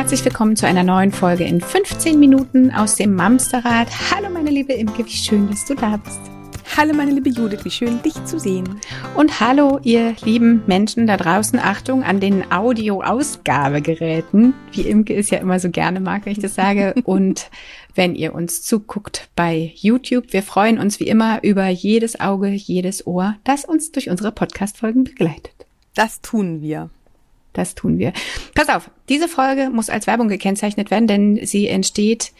Herzlich 0.00 0.24
willkommen 0.24 0.56
zu 0.56 0.66
einer 0.66 0.82
neuen 0.82 1.12
Folge 1.12 1.44
in 1.44 1.60
15 1.60 2.18
Minuten 2.18 2.70
aus 2.70 2.94
dem 2.94 3.14
Mamsterrad. 3.14 3.86
Hallo 4.10 4.30
meine 4.30 4.48
liebe 4.48 4.72
Imke, 4.72 5.04
wie 5.04 5.10
schön, 5.10 5.46
dass 5.46 5.66
du 5.66 5.74
da 5.74 5.98
bist. 5.98 6.18
Hallo 6.74 6.94
meine 6.94 7.10
liebe 7.10 7.28
Judith, 7.28 7.66
wie 7.66 7.70
schön 7.70 8.00
dich 8.00 8.14
zu 8.24 8.40
sehen. 8.40 8.80
Und 9.14 9.40
hallo 9.40 9.78
ihr 9.82 10.16
lieben 10.24 10.62
Menschen 10.66 11.06
da 11.06 11.18
draußen, 11.18 11.58
Achtung 11.58 12.02
an 12.02 12.18
den 12.18 12.50
Audio-Ausgabegeräten, 12.50 14.54
wie 14.72 14.88
Imke 14.88 15.14
es 15.14 15.28
ja 15.28 15.36
immer 15.36 15.60
so 15.60 15.68
gerne 15.68 16.00
mag, 16.00 16.24
wenn 16.24 16.32
ich 16.32 16.38
das 16.38 16.54
sage. 16.54 16.94
Und 17.04 17.50
wenn 17.94 18.14
ihr 18.14 18.34
uns 18.34 18.62
zuguckt 18.62 19.28
bei 19.36 19.72
YouTube, 19.74 20.32
wir 20.32 20.42
freuen 20.42 20.78
uns 20.78 20.98
wie 20.98 21.08
immer 21.08 21.44
über 21.44 21.68
jedes 21.68 22.18
Auge, 22.18 22.48
jedes 22.48 23.06
Ohr, 23.06 23.36
das 23.44 23.66
uns 23.66 23.92
durch 23.92 24.08
unsere 24.08 24.32
Podcast-Folgen 24.32 25.04
begleitet. 25.04 25.66
Das 25.94 26.22
tun 26.22 26.62
wir. 26.62 26.88
Das 27.52 27.74
tun 27.74 27.98
wir. 27.98 28.12
Pass 28.54 28.68
auf, 28.68 28.90
diese 29.08 29.28
Folge 29.28 29.70
muss 29.70 29.90
als 29.90 30.06
Werbung 30.06 30.28
gekennzeichnet 30.28 30.90
werden, 30.90 31.06
denn 31.06 31.44
sie 31.44 31.66
entsteht 31.68 32.32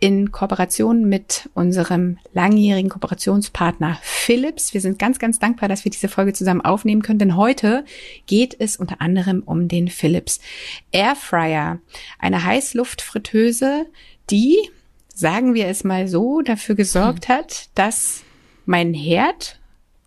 in 0.00 0.32
Kooperation 0.32 1.08
mit 1.08 1.48
unserem 1.54 2.18
langjährigen 2.32 2.90
Kooperationspartner 2.90 3.98
Philips. 4.02 4.74
Wir 4.74 4.80
sind 4.80 4.98
ganz, 4.98 5.18
ganz 5.18 5.38
dankbar, 5.38 5.68
dass 5.68 5.84
wir 5.84 5.90
diese 5.90 6.08
Folge 6.08 6.32
zusammen 6.32 6.60
aufnehmen 6.60 7.02
können, 7.02 7.18
denn 7.18 7.36
heute 7.36 7.84
geht 8.26 8.54
es 8.58 8.76
unter 8.76 9.00
anderem 9.00 9.42
um 9.44 9.68
den 9.68 9.88
Philips 9.88 10.40
Airfryer, 10.92 11.78
eine 12.18 12.44
Heißluftfritteuse, 12.44 13.86
die, 14.30 14.58
sagen 15.14 15.54
wir 15.54 15.68
es 15.68 15.84
mal 15.84 16.08
so, 16.08 16.42
dafür 16.42 16.74
gesorgt 16.74 17.28
hat, 17.28 17.70
dass 17.74 18.24
mein 18.66 18.94
Herd 18.94 19.58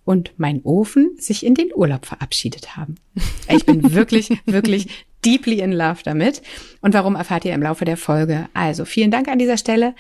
und 0.08 0.31
mein 0.38 0.61
Ofen 0.63 1.17
sich 1.17 1.45
in 1.45 1.53
den 1.53 1.67
Urlaub 1.75 2.05
verabschiedet 2.05 2.77
haben. 2.77 2.95
Ich 3.50 3.66
bin 3.66 3.94
wirklich, 3.94 4.30
wirklich 4.45 5.05
deeply 5.25 5.59
in 5.59 5.73
love 5.73 6.02
damit. 6.02 6.41
Und 6.80 6.94
warum 6.94 7.16
erfahrt 7.16 7.44
ihr 7.44 7.53
im 7.53 7.61
Laufe 7.61 7.83
der 7.83 7.97
Folge? 7.97 8.47
Also 8.53 8.86
vielen 8.86 9.11
Dank 9.11 9.27
an 9.27 9.38
dieser 9.38 9.58
Stelle 9.58 9.95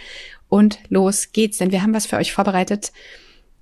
und 0.47 0.79
los 0.87 1.33
geht's, 1.33 1.57
denn 1.57 1.73
wir 1.73 1.83
haben 1.83 1.93
was 1.93 2.05
für 2.05 2.15
euch 2.15 2.31
vorbereitet, 2.31 2.93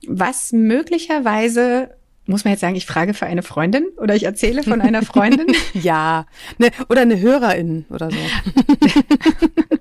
was 0.07 0.51
möglicherweise 0.51 1.89
muss 2.27 2.43
man 2.43 2.53
jetzt 2.53 2.61
sagen, 2.61 2.75
ich 2.75 2.85
frage 2.85 3.15
für 3.15 3.25
eine 3.25 3.43
Freundin 3.43 3.85
oder 3.97 4.15
ich 4.15 4.23
erzähle 4.23 4.61
von 4.61 4.81
einer 4.81 5.01
Freundin? 5.01 5.47
ja, 5.73 6.25
ne, 6.59 6.69
oder 6.89 7.01
eine 7.01 7.19
Hörerin 7.19 7.85
oder 7.89 8.11
so. 8.11 8.17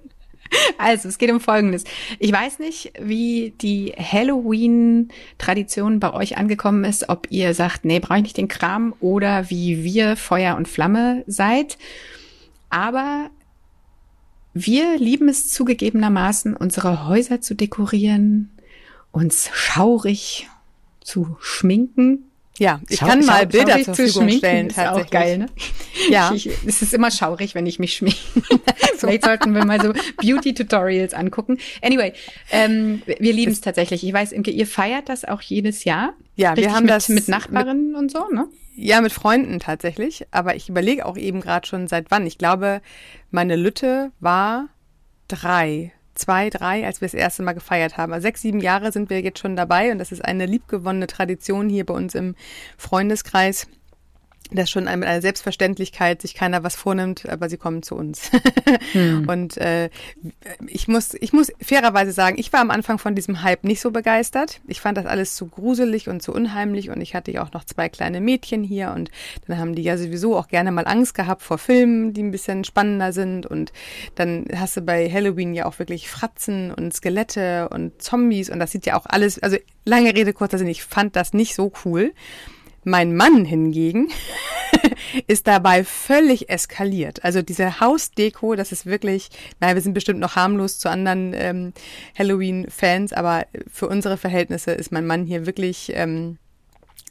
Also, 0.79 1.09
es 1.09 1.19
geht 1.19 1.31
um 1.31 1.41
Folgendes. 1.41 1.85
Ich 2.19 2.33
weiß 2.33 2.59
nicht, 2.59 2.93
wie 3.01 3.55
die 3.61 3.95
Halloween-Tradition 3.97 6.01
bei 6.01 6.13
euch 6.13 6.37
angekommen 6.37 6.85
ist, 6.85 7.09
ob 7.09 7.29
ihr 7.31 7.55
sagt, 7.55 7.85
nee, 7.85 8.01
brauche 8.01 8.19
ich 8.19 8.25
nicht 8.25 8.37
den 8.37 8.49
Kram 8.49 8.95
oder 9.01 9.51
wie 9.51 9.85
wir 9.85 10.17
Feuer 10.17 10.57
und 10.57 10.69
Flamme 10.69 11.25
seid. 11.27 11.79
Aber 12.71 13.31
wir 14.53 14.99
lieben 14.99 15.29
es 15.29 15.53
zugegebenermaßen, 15.53 16.57
unsere 16.57 17.09
Häuser 17.09 17.41
zu 17.41 17.55
dekorieren, 17.55 18.51
uns 19.13 19.49
schaurig 19.53 20.49
zu 21.01 21.37
schminken 21.41 22.25
ja, 22.59 22.81
ich 22.89 22.99
schau, 22.99 23.07
kann 23.07 23.25
mal 23.25 23.43
schau, 23.43 23.47
Bilder 23.47 23.83
zur 23.83 23.95
Verfügung 23.95 24.29
stellen. 24.31 24.69
Ist 24.69 24.77
tatsächlich. 24.77 25.07
auch 25.07 25.11
geil, 25.11 25.39
ne? 25.39 25.47
Ja. 26.09 26.33
Ich, 26.35 26.47
ich, 26.47 26.57
es 26.67 26.83
ist 26.83 26.95
immer 26.95 27.11
schaurig, 27.11 27.55
wenn 27.55 27.67
ich 27.67 27.79
mich 27.79 27.95
schminke. 27.95 28.19
Vielleicht 28.97 29.25
sollten 29.25 29.55
wir 29.55 29.65
mal 29.65 29.81
so 29.81 29.93
Beauty-Tutorials 30.17 31.15
angucken. 31.15 31.59
Anyway, 31.83 32.13
ähm, 32.51 33.03
wir 33.07 33.33
lieben 33.33 33.53
es 33.53 33.61
tatsächlich. 33.61 34.05
Ich 34.05 34.13
weiß, 34.13 34.33
Imke, 34.33 34.51
ihr 34.51 34.67
feiert 34.67 35.09
das 35.09 35.25
auch 35.25 35.41
jedes 35.41 35.85
Jahr. 35.85 36.15
Ja, 36.37 36.51
Richtig 36.51 36.67
wir 36.67 36.75
haben 36.75 36.85
mit, 36.85 36.91
das 36.91 37.09
mit 37.09 37.29
Nachbarinnen 37.29 37.93
mit, 37.93 37.97
und 37.97 38.11
so, 38.11 38.29
ne? 38.33 38.49
Ja, 38.77 39.01
mit 39.01 39.13
Freunden 39.13 39.61
tatsächlich. 39.61 40.27
Aber 40.31 40.57
ich 40.57 40.69
überlege 40.69 41.07
auch 41.07 41.17
eben 41.17 41.41
gerade 41.41 41.67
schon 41.67 41.87
seit 41.89 42.11
wann. 42.11 42.27
Ich 42.27 42.39
glaube, 42.39 42.81
meine 43.31 43.57
Lütte 43.57 44.11
war 44.21 44.69
drei 45.29 45.93
zwei, 46.15 46.49
drei, 46.49 46.87
als 46.87 47.01
wir 47.01 47.07
das 47.07 47.15
erste 47.15 47.43
Mal 47.43 47.53
gefeiert 47.53 47.97
haben. 47.97 48.13
Also 48.13 48.23
sechs, 48.23 48.43
sieben 48.43 48.61
Jahre 48.61 48.93
sind 48.93 49.11
wir 49.11 49.21
jetzt 49.21 49.41
schon 49.41 49.57
dabei 49.57 49.91
und 49.93 49.99
das 49.99 50.13
ist 50.13 50.25
eine 50.25 50.47
liebgewonnene 50.47 51.07
Tradition 51.07 51.69
hier 51.69 51.85
bei 51.85 51.95
uns 51.95 52.15
im 52.15 52.35
Freundeskreis 52.79 53.67
das 54.51 54.71
schon 54.71 54.85
mit 54.85 55.05
einer 55.05 55.23
Selbstverständlichkeit 55.23 56.21
sich 56.21 56.35
keiner 56.35 56.63
was 56.63 56.77
vornimmt, 56.77 57.29
aber 57.29 57.49
sie 57.49 57.57
kommen 57.57 57.83
zu 57.83 57.95
uns. 57.95 58.31
hm. 58.93 59.25
Und 59.29 59.57
äh, 59.57 59.91
ich 60.67 60.87
muss, 60.87 61.15
ich 61.15 61.33
muss 61.33 61.51
fairerweise 61.61 62.13
sagen, 62.13 62.39
ich 62.39 62.53
war 62.53 62.61
am 62.61 62.71
Anfang 62.71 62.99
von 62.99 63.15
diesem 63.15 63.43
Hype 63.43 63.65
nicht 63.65 63.81
so 63.81 63.91
begeistert. 63.91 64.61
Ich 64.67 64.81
fand 64.81 64.99
das 64.99 65.07
alles 65.07 65.35
zu 65.35 65.47
gruselig 65.47 66.09
und 66.09 66.23
zu 66.23 66.33
unheimlich 66.33 66.91
und 66.91 67.01
ich 67.01 67.15
hatte 67.15 67.33
ja 67.33 67.43
auch 67.43 67.53
noch 67.53 67.65
zwei 67.65 67.89
kleine 67.89 68.21
Mädchen 68.21 68.63
hier 68.63 68.93
und 68.95 69.11
dann 69.47 69.59
haben 69.59 69.75
die 69.75 69.83
ja 69.83 69.97
sowieso 69.97 70.37
auch 70.37 70.49
gerne 70.49 70.73
mal 70.73 70.87
Angst 70.87 71.15
gehabt 71.15 71.43
vor 71.43 71.59
Filmen, 71.59 72.13
die 72.13 72.23
ein 72.23 72.31
bisschen 72.31 72.65
spannender 72.65 73.13
sind 73.13 73.47
und 73.47 73.73
dann 74.15 74.47
hast 74.55 74.77
du 74.77 74.83
bei 74.83 75.11
Halloween 75.11 75.55
ja 75.55 75.67
auch 75.67 75.79
wirklich 75.79 76.09
Fratzen 76.09 76.73
und 76.73 76.93
Skelette 76.95 77.69
und 77.71 78.01
Zombies 78.03 78.51
und 78.51 78.59
das 78.59 78.73
sieht 78.73 78.87
ja 78.87 78.97
auch 78.97 79.07
alles, 79.07 79.43
also 79.43 79.57
lange 79.85 80.15
Rede, 80.15 80.33
kurzer 80.33 80.59
Sinn, 80.59 80.69
ich 80.69 80.85
fand 80.85 81.17
das 81.17 81.33
nicht 81.33 81.55
so 81.55 81.73
cool. 81.85 82.13
Mein 82.85 83.17
Mann 83.17 83.45
hingegen 83.45 84.09
ist 85.27 85.47
dabei 85.47 85.85
völlig 85.85 86.51
eskaliert. 86.51 87.25
Also 87.25 87.43
diese 87.43 87.81
Hausdeko, 87.81 88.55
das 88.55 88.73
ist 88.73 88.87
wirklich, 88.87 89.31
naja, 89.61 89.75
wir 89.75 89.83
sind 89.83 89.95
bestimmt 89.95 90.21
noch 90.21 90.37
harmlos 90.37 90.79
zu 90.79 90.91
anderen 90.91 91.33
ähm, 91.35 91.73
Halloween-Fans, 92.19 93.13
aber 93.13 93.47
für 93.71 93.89
unsere 93.89 94.17
Verhältnisse 94.17 94.73
ist 94.73 94.93
mein 94.93 95.07
Mann 95.07 95.25
hier 95.25 95.47
wirklich 95.47 95.93
ähm, 95.95 96.39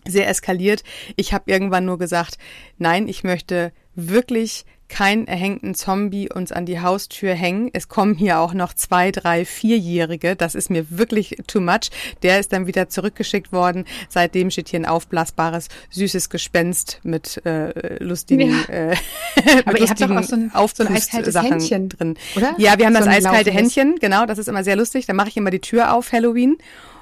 sehr 0.06 0.28
eskaliert. 0.28 0.84
Ich 1.16 1.34
habe 1.34 1.52
irgendwann 1.52 1.86
nur 1.86 1.98
gesagt, 1.98 2.38
nein, 2.78 3.08
ich 3.08 3.24
möchte 3.24 3.72
wirklich 3.96 4.66
keinen 4.94 5.26
erhängten 5.26 5.74
Zombie 5.74 6.32
uns 6.32 6.52
an 6.52 6.68
die 6.68 6.80
Haustür 6.80 7.34
hängen. 7.34 7.72
Es 7.74 7.88
kommen 7.88 8.14
hier 8.14 8.38
auch 8.38 8.54
noch 8.54 8.76
zwei, 8.76 9.12
drei, 9.12 9.44
vierjährige. 9.44 10.36
Das 10.36 10.54
ist 10.54 10.70
mir 10.70 10.86
wirklich 10.92 11.38
too 11.48 11.62
much. 11.62 11.90
Der 12.22 12.40
ist 12.40 12.54
dann 12.54 12.68
wieder 12.68 12.90
zurückgeschickt 12.90 13.52
worden. 13.52 13.86
Seitdem 14.08 14.52
steht 14.52 14.70
hier 14.70 14.80
ein 14.80 14.86
aufblasbares, 14.86 15.70
süßes 15.90 16.30
Gespenst 16.30 17.00
mit 17.02 17.44
äh, 17.44 18.04
lustigen, 18.04 18.52
ja. 18.70 18.92
äh, 18.92 18.96
Aber 19.66 19.80
ihr 19.80 19.90
habt 19.90 20.00
doch 20.00 20.12
auch 20.12 20.22
so 20.22 20.36
ein, 20.36 20.52
so 20.52 20.84
ein 20.84 20.96
eiskaltes 20.96 21.34
Sachen 21.34 21.54
Händchen 21.54 21.90
drin. 21.90 22.16
Oder? 22.36 22.54
Ja, 22.60 22.78
wir 22.78 22.86
haben 22.86 22.94
so 22.94 23.00
das 23.00 23.08
eiskalte 23.08 23.50
Händchen. 23.50 23.96
Genau, 24.00 24.28
das 24.28 24.38
ist 24.38 24.48
immer 24.48 24.64
sehr 24.64 24.76
lustig. 24.76 25.08
Da 25.08 25.14
mache 25.14 25.30
ich 25.30 25.38
immer 25.38 25.50
die 25.50 25.60
Tür 25.60 25.94
auf 25.94 26.12
Halloween. 26.12 26.58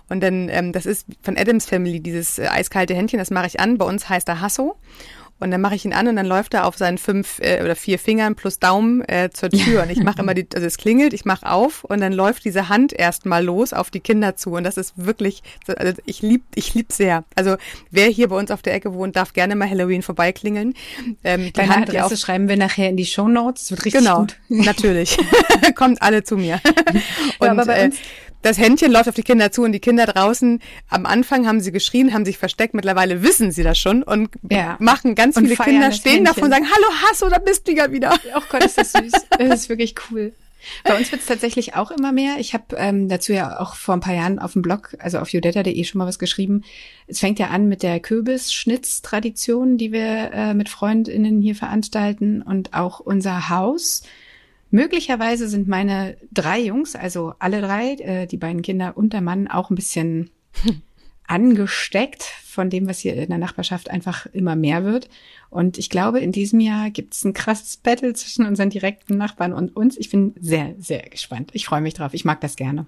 Und 0.08 0.22
dann, 0.22 0.48
ähm, 0.48 0.72
das 0.72 0.86
ist 0.86 1.08
von 1.22 1.38
Adams 1.38 1.66
Family, 1.66 2.00
dieses 2.00 2.40
äh, 2.40 2.48
eiskalte 2.48 2.94
Händchen, 2.94 3.20
das 3.20 3.32
mache 3.32 3.48
ich 3.48 3.60
an. 3.60 3.78
Bei 3.78 3.86
uns 3.86 4.08
heißt 4.08 4.30
er 4.30 4.40
Hasso. 4.40 4.78
Und 5.42 5.52
dann 5.52 5.62
mache 5.62 5.76
ich 5.76 5.86
ihn 5.86 5.94
an 5.94 6.08
und 6.08 6.16
dann 6.16 6.26
läuft 6.26 6.54
er 6.54 6.66
auf 6.66 6.78
seinen 6.78 6.98
fünf 6.98 7.40
äh, 7.40 7.62
oder 7.64 7.76
vier 7.76 8.00
Fingern 8.00 8.36
plus 8.36 8.60
Daumen 8.60 9.02
äh, 9.08 9.30
zur 9.32 9.50
Tür. 9.50 9.84
Und 9.84 9.90
ich 9.90 10.04
mache 10.04 10.22
immer 10.22 10.34
die, 10.34 10.48
also 10.54 10.66
es 10.66 10.78
klingelt, 10.78 11.14
ich 11.14 11.26
mache 11.26 11.50
auf 11.50 11.84
und 11.84 12.00
dann 12.02 12.14
läuft 12.14 12.46
diese 12.46 12.70
Hand 12.70 12.94
erstmal 12.94 13.44
los 13.44 13.74
auf 13.74 13.90
die 13.90 14.00
Kinder 14.00 14.36
zu. 14.36 14.52
Und 14.52 14.64
das 14.64 14.78
ist 14.78 14.94
wirklich, 14.96 15.44
also 15.68 16.02
ich 16.06 16.22
lieb, 16.22 16.44
ich 16.56 16.74
lieb 16.74 16.92
sehr. 16.92 17.24
Also 17.36 17.58
wer 17.90 18.08
hier 18.08 18.30
bei 18.30 18.38
uns 18.38 18.52
auf 18.52 18.62
der 18.62 18.74
Ecke 18.74 18.94
wohnt, 18.94 19.16
darf 19.16 19.34
gerne 19.34 19.56
mal 19.56 19.70
Halloween 19.70 20.02
vorbeiklingeln. 20.02 20.74
Ähm, 21.24 21.46
die 21.46 21.54
Deine 21.54 21.70
Hand, 21.70 21.90
Adresse 21.90 22.10
die 22.10 22.14
auf, 22.14 22.20
schreiben 22.20 22.48
wir 22.48 22.58
nachher 22.58 22.90
in 22.90 22.98
die 22.98 23.06
Show 23.06 23.28
Notes. 23.28 23.72
Wird 23.72 23.86
richtig 23.86 24.02
genau, 24.02 24.20
gut. 24.20 24.38
natürlich. 24.50 25.18
Kommt 25.76 26.02
alle 26.02 26.24
zu 26.24 26.38
mir. 26.38 26.62
und 27.40 27.46
ja, 27.46 27.52
aber 27.52 27.66
bei 27.66 27.86
uns, 27.86 27.96
äh, 27.96 28.31
das 28.42 28.58
Händchen 28.58 28.92
läuft 28.92 29.10
auf 29.10 29.16
die 29.16 29.24
Kinder 29.24 29.52
zu 29.52 29.64
und 29.64 29.72
die 29.72 29.80
Kinder 29.80 30.06
draußen, 30.06 30.62
am 30.90 31.06
Anfang 31.06 31.48
haben 31.48 31.60
sie 31.60 31.72
geschrien, 31.72 32.14
haben 32.14 32.26
sich 32.26 32.38
versteckt, 32.38 32.74
mittlerweile 32.74 33.24
wissen 33.24 33.52
sie 33.52 33.64
das 33.64 33.78
schon 33.78 34.04
und 34.04 34.30
ja. 34.50 34.78
machen 34.80 35.16
ganz 35.16 35.38
und 35.38 35.44
viele 35.48 35.58
Kinder 35.58 35.92
stehen 35.92 36.26
davon 36.26 36.46
und 36.46 36.52
sagen, 36.52 36.66
hallo 36.66 36.88
Hasso, 37.04 37.30
da 37.30 37.40
bist 37.40 37.68
du 37.68 37.74
ja 37.74 37.92
wieder. 37.92 38.18
Oh 38.36 38.42
Gott, 38.50 38.64
ist 38.64 38.78
das 38.78 38.94
süß. 38.94 39.12
Das 39.38 39.62
ist 39.62 39.70
wirklich 39.70 39.96
cool. 40.10 40.34
Bei 40.84 40.98
uns 40.98 41.12
wird 41.12 41.22
es 41.22 41.28
tatsächlich 41.28 41.76
auch 41.76 41.92
immer 41.92 42.12
mehr. 42.12 42.36
Ich 42.40 42.54
habe 42.54 42.76
ähm, 42.78 43.10
dazu 43.10 43.34
ja 43.34 43.60
auch 43.60 43.76
vor 43.76 43.96
ein 43.96 44.00
paar 44.00 44.14
Jahren 44.14 44.40
auf 44.40 44.54
dem 44.54 44.62
Blog, 44.62 44.96
also 45.00 45.20
auf 45.20 45.30
judetta.de 45.30 45.84
schon 45.84 46.00
mal 46.00 46.08
was 46.08 46.20
geschrieben. 46.20 46.64
Es 47.08 47.20
fängt 47.20 47.40
ja 47.40 47.48
an 47.48 47.68
mit 47.68 47.84
der 47.84 48.00
Kürbisschnitztradition, 48.00 49.78
die 49.78 49.92
wir 49.92 50.32
äh, 50.34 50.54
mit 50.54 50.70
Freundinnen 50.70 51.42
hier 51.42 51.56
veranstalten 51.56 52.42
und 52.42 52.74
auch 52.74 53.00
unser 53.00 53.50
Haus 53.50 54.04
Möglicherweise 54.72 55.50
sind 55.50 55.68
meine 55.68 56.18
drei 56.32 56.62
Jungs, 56.62 56.96
also 56.96 57.34
alle 57.40 57.62
drei, 57.62 57.94
äh, 57.96 58.26
die 58.26 58.38
beiden 58.38 58.62
Kinder 58.62 58.96
und 58.96 59.14
der 59.14 59.22
Mann, 59.22 59.48
auch 59.50 59.70
ein 59.70 59.76
bisschen 59.76 60.30
angesteckt 61.28 62.24
von 62.24 62.70
dem, 62.70 62.88
was 62.88 63.00
hier 63.00 63.16
in 63.16 63.30
der 63.30 63.38
Nachbarschaft 63.38 63.90
einfach 63.90 64.26
immer 64.28 64.56
mehr 64.56 64.84
wird. 64.86 65.10
Und 65.50 65.78
ich 65.78 65.90
glaube, 65.90 66.20
in 66.20 66.32
diesem 66.32 66.62
Jahr 66.62 66.90
gibt 66.90 67.14
es 67.14 67.24
ein 67.24 67.34
krasses 67.34 67.78
Battle 67.78 68.14
zwischen 68.14 68.46
unseren 68.46 68.70
direkten 68.70 69.18
Nachbarn 69.18 69.54
und 69.54 69.76
uns. 69.76 69.98
Ich 69.98 70.10
bin 70.10 70.34
sehr, 70.40 70.74
sehr 70.80 71.02
gespannt. 71.04 71.52
Ich 71.54 71.66
freue 71.66 71.82
mich 71.82 71.94
drauf. 71.94 72.14
Ich 72.14 72.26
mag 72.26 72.40
das 72.42 72.56
gerne. 72.56 72.86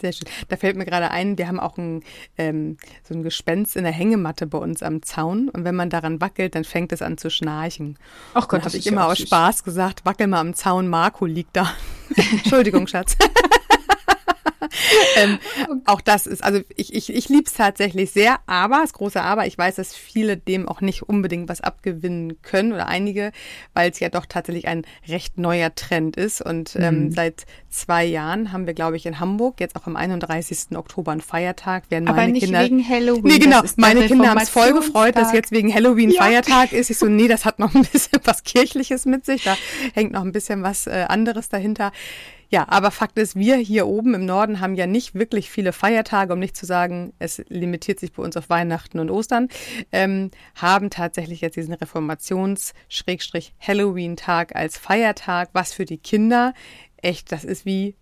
Sehr 0.00 0.12
schön. 0.12 0.28
Da 0.48 0.56
fällt 0.56 0.76
mir 0.76 0.84
gerade 0.84 1.10
ein, 1.10 1.38
wir 1.38 1.48
haben 1.48 1.60
auch 1.60 1.78
ein, 1.78 2.02
ähm, 2.36 2.76
so 3.08 3.14
ein 3.14 3.22
Gespenst 3.22 3.76
in 3.76 3.84
der 3.84 3.92
Hängematte 3.92 4.46
bei 4.46 4.58
uns 4.58 4.82
am 4.82 5.02
Zaun. 5.02 5.48
Und 5.48 5.64
wenn 5.64 5.74
man 5.74 5.88
daran 5.90 6.20
wackelt, 6.20 6.54
dann 6.54 6.64
fängt 6.64 6.92
es 6.92 7.00
an 7.00 7.16
zu 7.16 7.30
schnarchen. 7.30 7.96
Ach 8.34 8.48
Gott, 8.48 8.64
habe 8.64 8.76
ich 8.76 8.86
immer 8.86 9.06
aus. 9.06 9.18
Spaß 9.18 9.64
gesagt, 9.64 10.04
wackel 10.04 10.26
mal 10.26 10.40
am 10.40 10.54
Zaun, 10.54 10.88
Marco 10.88 11.26
liegt 11.26 11.56
da. 11.56 11.72
Entschuldigung, 12.32 12.86
Schatz. 12.86 13.16
ähm, 15.16 15.38
auch 15.84 16.00
das 16.00 16.26
ist, 16.26 16.42
also 16.42 16.60
ich, 16.76 16.94
ich, 16.94 17.12
ich 17.12 17.28
liebe 17.28 17.44
es 17.46 17.54
tatsächlich 17.54 18.10
sehr, 18.10 18.38
aber, 18.46 18.80
das 18.82 18.92
große 18.92 19.22
Aber, 19.22 19.46
ich 19.46 19.56
weiß, 19.56 19.76
dass 19.76 19.94
viele 19.94 20.36
dem 20.36 20.68
auch 20.68 20.80
nicht 20.80 21.02
unbedingt 21.02 21.48
was 21.48 21.60
abgewinnen 21.60 22.40
können 22.42 22.72
oder 22.72 22.86
einige, 22.86 23.32
weil 23.72 23.90
es 23.90 24.00
ja 24.00 24.08
doch 24.08 24.26
tatsächlich 24.26 24.68
ein 24.68 24.82
recht 25.08 25.38
neuer 25.38 25.74
Trend 25.74 26.16
ist. 26.16 26.40
Und 26.40 26.76
ähm, 26.76 27.04
mhm. 27.04 27.10
seit 27.12 27.46
zwei 27.70 28.04
Jahren 28.04 28.52
haben 28.52 28.66
wir, 28.66 28.74
glaube 28.74 28.96
ich, 28.96 29.06
in 29.06 29.20
Hamburg 29.20 29.60
jetzt 29.60 29.76
auch 29.76 29.86
am 29.86 29.96
31. 29.96 30.76
Oktober 30.76 31.12
einen 31.12 31.20
Feiertag. 31.20 31.90
Werden 31.90 32.08
aber 32.08 32.18
meine 32.18 32.32
nicht 32.32 32.44
Kinder, 32.44 32.62
wegen 32.62 32.88
Halloween. 32.88 33.24
Nee, 33.24 33.38
genau. 33.38 33.62
Meine 33.76 34.06
Kinder 34.06 34.30
haben 34.30 34.40
es 34.40 34.50
voll 34.50 34.72
gefreut, 34.72 35.16
dass 35.16 35.32
jetzt 35.32 35.50
wegen 35.50 35.72
Halloween 35.72 36.10
ja. 36.10 36.22
Feiertag 36.22 36.72
ist. 36.72 36.90
Ich 36.90 36.98
so, 36.98 37.06
nee, 37.06 37.28
das 37.28 37.44
hat 37.44 37.58
noch 37.58 37.74
ein 37.74 37.82
bisschen 37.92 38.20
was 38.24 38.44
Kirchliches 38.44 39.06
mit 39.06 39.24
sich. 39.24 39.44
Da 39.44 39.56
hängt 39.94 40.12
noch 40.12 40.22
ein 40.22 40.32
bisschen 40.32 40.62
was 40.62 40.86
äh, 40.86 41.06
anderes 41.08 41.48
dahinter. 41.48 41.92
Ja, 42.48 42.66
aber 42.68 42.90
Fakt 42.90 43.18
ist, 43.18 43.36
wir 43.36 43.56
hier 43.56 43.86
oben 43.86 44.14
im 44.14 44.24
Norden 44.26 44.60
haben 44.60 44.74
ja 44.74 44.86
nicht 44.86 45.14
wirklich 45.14 45.50
viele 45.50 45.72
Feiertage, 45.72 46.32
um 46.32 46.38
nicht 46.38 46.56
zu 46.56 46.64
sagen, 46.66 47.12
es 47.18 47.42
limitiert 47.48 47.98
sich 48.00 48.12
bei 48.12 48.22
uns 48.22 48.36
auf 48.36 48.50
Weihnachten 48.50 48.98
und 48.98 49.10
Ostern, 49.10 49.48
ähm, 49.92 50.30
haben 50.54 50.90
tatsächlich 50.90 51.40
jetzt 51.40 51.56
diesen 51.56 51.74
Reformations-Halloween-Tag 51.74 54.56
als 54.56 54.78
Feiertag, 54.78 55.50
was 55.52 55.72
für 55.72 55.84
die 55.84 55.98
Kinder 55.98 56.54
echt, 56.96 57.32
das 57.32 57.44
ist 57.44 57.66
wie 57.66 57.96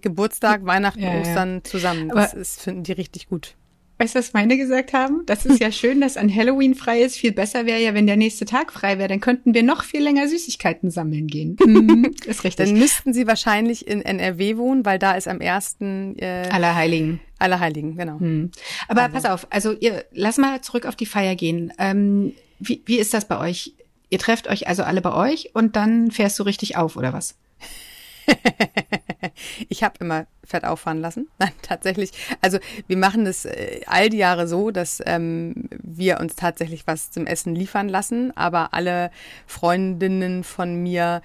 Geburtstag, 0.00 0.64
Weihnachten, 0.64 1.02
ja, 1.02 1.20
Ostern 1.20 1.56
ja. 1.56 1.64
zusammen. 1.64 2.08
Das 2.08 2.34
ist, 2.34 2.60
finden 2.60 2.82
die 2.82 2.92
richtig 2.92 3.28
gut. 3.28 3.54
Weißt 3.98 4.14
du, 4.14 4.20
was 4.20 4.32
meine 4.32 4.56
gesagt 4.56 4.92
haben? 4.92 5.22
Das 5.26 5.44
ist 5.44 5.60
ja 5.60 5.72
schön, 5.72 6.00
dass 6.00 6.16
an 6.16 6.32
Halloween 6.34 6.74
frei 6.74 7.02
ist. 7.02 7.16
Viel 7.16 7.32
besser 7.32 7.66
wäre 7.66 7.80
ja, 7.80 7.94
wenn 7.94 8.06
der 8.06 8.16
nächste 8.16 8.44
Tag 8.44 8.72
frei 8.72 8.98
wäre. 8.98 9.08
Dann 9.08 9.20
könnten 9.20 9.54
wir 9.54 9.64
noch 9.64 9.82
viel 9.82 10.02
länger 10.02 10.28
Süßigkeiten 10.28 10.90
sammeln 10.90 11.26
gehen. 11.26 11.56
Mhm. 11.64 12.14
ist 12.26 12.44
richtig. 12.44 12.68
Dann 12.68 12.78
müssten 12.78 13.12
sie 13.12 13.26
wahrscheinlich 13.26 13.88
in 13.88 14.02
NRW 14.02 14.56
wohnen, 14.56 14.84
weil 14.84 14.98
da 14.98 15.12
ist 15.12 15.26
am 15.26 15.40
ersten 15.40 16.16
äh, 16.18 16.48
Allerheiligen. 16.50 17.20
Allerheiligen, 17.40 17.96
genau. 17.96 18.18
Hm. 18.20 18.50
Aber 18.88 19.02
also. 19.02 19.14
pass 19.14 19.24
auf, 19.24 19.46
also 19.50 19.72
ihr 19.72 20.04
lass 20.12 20.38
mal 20.38 20.60
zurück 20.60 20.86
auf 20.86 20.96
die 20.96 21.06
Feier 21.06 21.34
gehen. 21.34 21.72
Ähm, 21.78 22.34
wie, 22.60 22.82
wie 22.86 22.98
ist 22.98 23.14
das 23.14 23.26
bei 23.26 23.38
euch? 23.38 23.74
Ihr 24.10 24.18
trefft 24.18 24.48
euch 24.48 24.68
also 24.68 24.84
alle 24.84 25.00
bei 25.00 25.12
euch 25.12 25.50
und 25.54 25.76
dann 25.76 26.10
fährst 26.10 26.38
du 26.38 26.44
richtig 26.44 26.76
auf, 26.76 26.96
oder 26.96 27.12
was? 27.12 27.36
ich 29.68 29.82
habe 29.82 29.94
immer 30.00 30.26
Fett 30.44 30.64
auffahren 30.64 31.00
lassen. 31.00 31.28
Nein, 31.38 31.52
tatsächlich. 31.62 32.12
Also 32.40 32.58
wir 32.86 32.96
machen 32.96 33.24
das 33.24 33.44
äh, 33.44 33.80
all 33.86 34.08
die 34.08 34.18
Jahre 34.18 34.48
so, 34.48 34.70
dass 34.70 35.02
ähm, 35.06 35.68
wir 35.82 36.20
uns 36.20 36.36
tatsächlich 36.36 36.86
was 36.86 37.10
zum 37.10 37.26
Essen 37.26 37.54
liefern 37.54 37.88
lassen, 37.88 38.36
aber 38.36 38.74
alle 38.74 39.10
Freundinnen 39.46 40.44
von 40.44 40.82
mir 40.82 41.22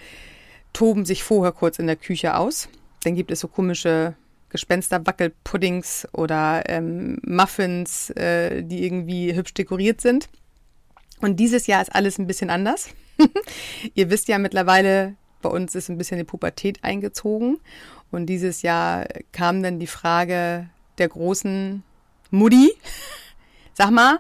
toben 0.73 1.05
sich 1.05 1.23
vorher 1.23 1.51
kurz 1.51 1.79
in 1.79 1.88
der 1.88 1.95
Küche 1.95 2.35
aus. 2.35 2.67
Dann 3.03 3.15
gibt 3.15 3.31
es 3.31 3.39
so 3.41 3.47
komische 3.47 4.15
Gespensterwackelpuddings 4.50 6.07
oder 6.13 6.63
ähm, 6.67 7.19
Muffins, 7.25 8.11
äh, 8.11 8.63
die 8.63 8.85
irgendwie 8.85 9.35
hübsch 9.35 9.53
dekoriert 9.53 10.01
sind. 10.01 10.29
Und 11.19 11.39
dieses 11.39 11.67
Jahr 11.67 11.81
ist 11.81 11.94
alles 11.94 12.17
ein 12.19 12.27
bisschen 12.27 12.50
anders. 12.50 12.89
Ihr 13.95 14.09
wisst 14.09 14.27
ja 14.27 14.38
mittlerweile, 14.38 15.15
bei 15.43 15.49
uns 15.49 15.75
ist 15.75 15.89
ein 15.89 15.99
bisschen 15.99 16.17
die 16.17 16.23
Pubertät 16.23 16.83
eingezogen. 16.83 17.59
Und 18.09 18.25
dieses 18.25 18.63
Jahr 18.63 19.05
kam 19.31 19.61
dann 19.61 19.79
die 19.79 19.87
Frage 19.87 20.69
der 20.97 21.09
großen 21.09 21.83
Mutti, 22.31 22.73
sag 23.73 23.91
mal, 23.91 24.19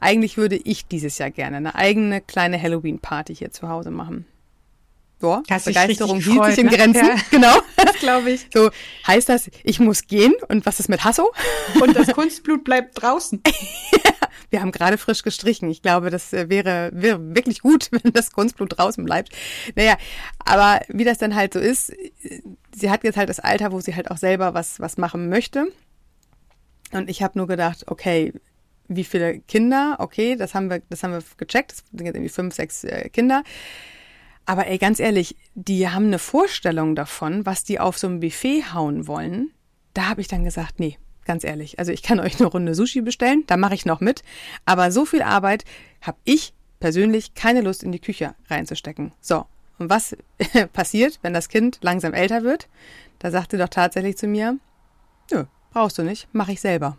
eigentlich 0.00 0.36
würde 0.36 0.56
ich 0.56 0.86
dieses 0.86 1.18
Jahr 1.18 1.30
gerne 1.30 1.58
eine 1.58 1.74
eigene 1.76 2.20
kleine 2.20 2.60
Halloween-Party 2.60 3.34
hier 3.34 3.50
zu 3.50 3.68
Hause 3.68 3.90
machen. 3.90 4.26
So, 5.18 5.42
Begeisterung 5.64 6.20
hielt 6.20 6.44
sich 6.44 6.58
in 6.58 6.66
ne? 6.66 6.76
Grenzen. 6.76 7.06
Ja. 7.06 7.16
Genau. 7.30 7.58
Das 7.76 7.96
glaube 7.96 8.30
ich. 8.32 8.48
So, 8.52 8.70
heißt 9.06 9.28
das, 9.28 9.48
ich 9.62 9.78
muss 9.78 10.06
gehen 10.06 10.34
und 10.48 10.66
was 10.66 10.80
ist 10.80 10.88
mit 10.88 11.04
Hasso? 11.04 11.32
Und 11.80 11.96
das 11.96 12.08
Kunstblut 12.08 12.64
bleibt 12.64 13.00
draußen. 13.00 13.40
ja, 13.92 14.10
wir 14.50 14.60
haben 14.60 14.72
gerade 14.72 14.98
frisch 14.98 15.22
gestrichen. 15.22 15.70
Ich 15.70 15.82
glaube, 15.82 16.10
das 16.10 16.32
äh, 16.32 16.48
wäre, 16.48 16.90
wäre 16.92 17.34
wirklich 17.34 17.60
gut, 17.60 17.88
wenn 17.90 18.12
das 18.12 18.32
Kunstblut 18.32 18.78
draußen 18.78 19.04
bleibt. 19.04 19.30
Naja, 19.74 19.96
aber 20.38 20.80
wie 20.88 21.04
das 21.04 21.18
dann 21.18 21.34
halt 21.34 21.52
so 21.54 21.60
ist, 21.60 21.92
sie 22.74 22.90
hat 22.90 23.04
jetzt 23.04 23.16
halt 23.16 23.28
das 23.28 23.40
Alter, 23.40 23.72
wo 23.72 23.80
sie 23.80 23.94
halt 23.94 24.10
auch 24.10 24.18
selber 24.18 24.54
was, 24.54 24.80
was 24.80 24.96
machen 24.96 25.28
möchte. 25.28 25.66
Und 26.92 27.10
ich 27.10 27.22
habe 27.22 27.38
nur 27.38 27.46
gedacht, 27.46 27.84
okay, 27.88 28.32
wie 28.88 29.04
viele 29.04 29.40
Kinder? 29.40 29.96
Okay, 29.98 30.36
das 30.36 30.54
haben 30.54 30.70
wir, 30.70 30.82
das 30.88 31.02
haben 31.02 31.12
wir 31.12 31.22
gecheckt. 31.36 31.72
Das 31.72 31.78
sind 31.90 32.06
jetzt 32.06 32.14
irgendwie 32.14 32.28
fünf, 32.28 32.54
sechs 32.54 32.84
äh, 32.84 33.08
Kinder. 33.08 33.42
Aber 34.44 34.68
ey, 34.68 34.78
ganz 34.78 35.00
ehrlich, 35.00 35.36
die 35.54 35.88
haben 35.88 36.06
eine 36.06 36.20
Vorstellung 36.20 36.94
davon, 36.94 37.44
was 37.44 37.64
die 37.64 37.80
auf 37.80 37.98
so 37.98 38.06
ein 38.06 38.20
Buffet 38.20 38.72
hauen 38.72 39.08
wollen. 39.08 39.50
Da 39.92 40.08
habe 40.08 40.20
ich 40.20 40.28
dann 40.28 40.44
gesagt, 40.44 40.78
nee, 40.78 40.98
ganz 41.26 41.44
ehrlich. 41.44 41.78
Also 41.78 41.92
ich 41.92 42.02
kann 42.02 42.20
euch 42.20 42.40
eine 42.40 42.48
Runde 42.48 42.74
Sushi 42.74 43.02
bestellen, 43.02 43.44
da 43.46 43.56
mache 43.56 43.74
ich 43.74 43.84
noch 43.84 44.00
mit. 44.00 44.22
Aber 44.64 44.90
so 44.90 45.04
viel 45.04 45.22
Arbeit 45.22 45.64
habe 46.00 46.18
ich 46.24 46.54
persönlich 46.80 47.34
keine 47.34 47.60
Lust 47.60 47.82
in 47.82 47.92
die 47.92 48.00
Küche 48.00 48.34
reinzustecken. 48.48 49.12
So, 49.20 49.46
und 49.78 49.90
was 49.90 50.16
passiert, 50.72 51.18
wenn 51.22 51.34
das 51.34 51.48
Kind 51.48 51.78
langsam 51.82 52.14
älter 52.14 52.42
wird? 52.42 52.68
Da 53.18 53.30
sagt 53.30 53.50
sie 53.50 53.58
doch 53.58 53.68
tatsächlich 53.68 54.16
zu 54.16 54.26
mir, 54.26 54.58
nö, 55.30 55.44
brauchst 55.70 55.98
du 55.98 56.02
nicht, 56.02 56.28
mache 56.32 56.52
ich 56.52 56.60
selber. 56.60 56.98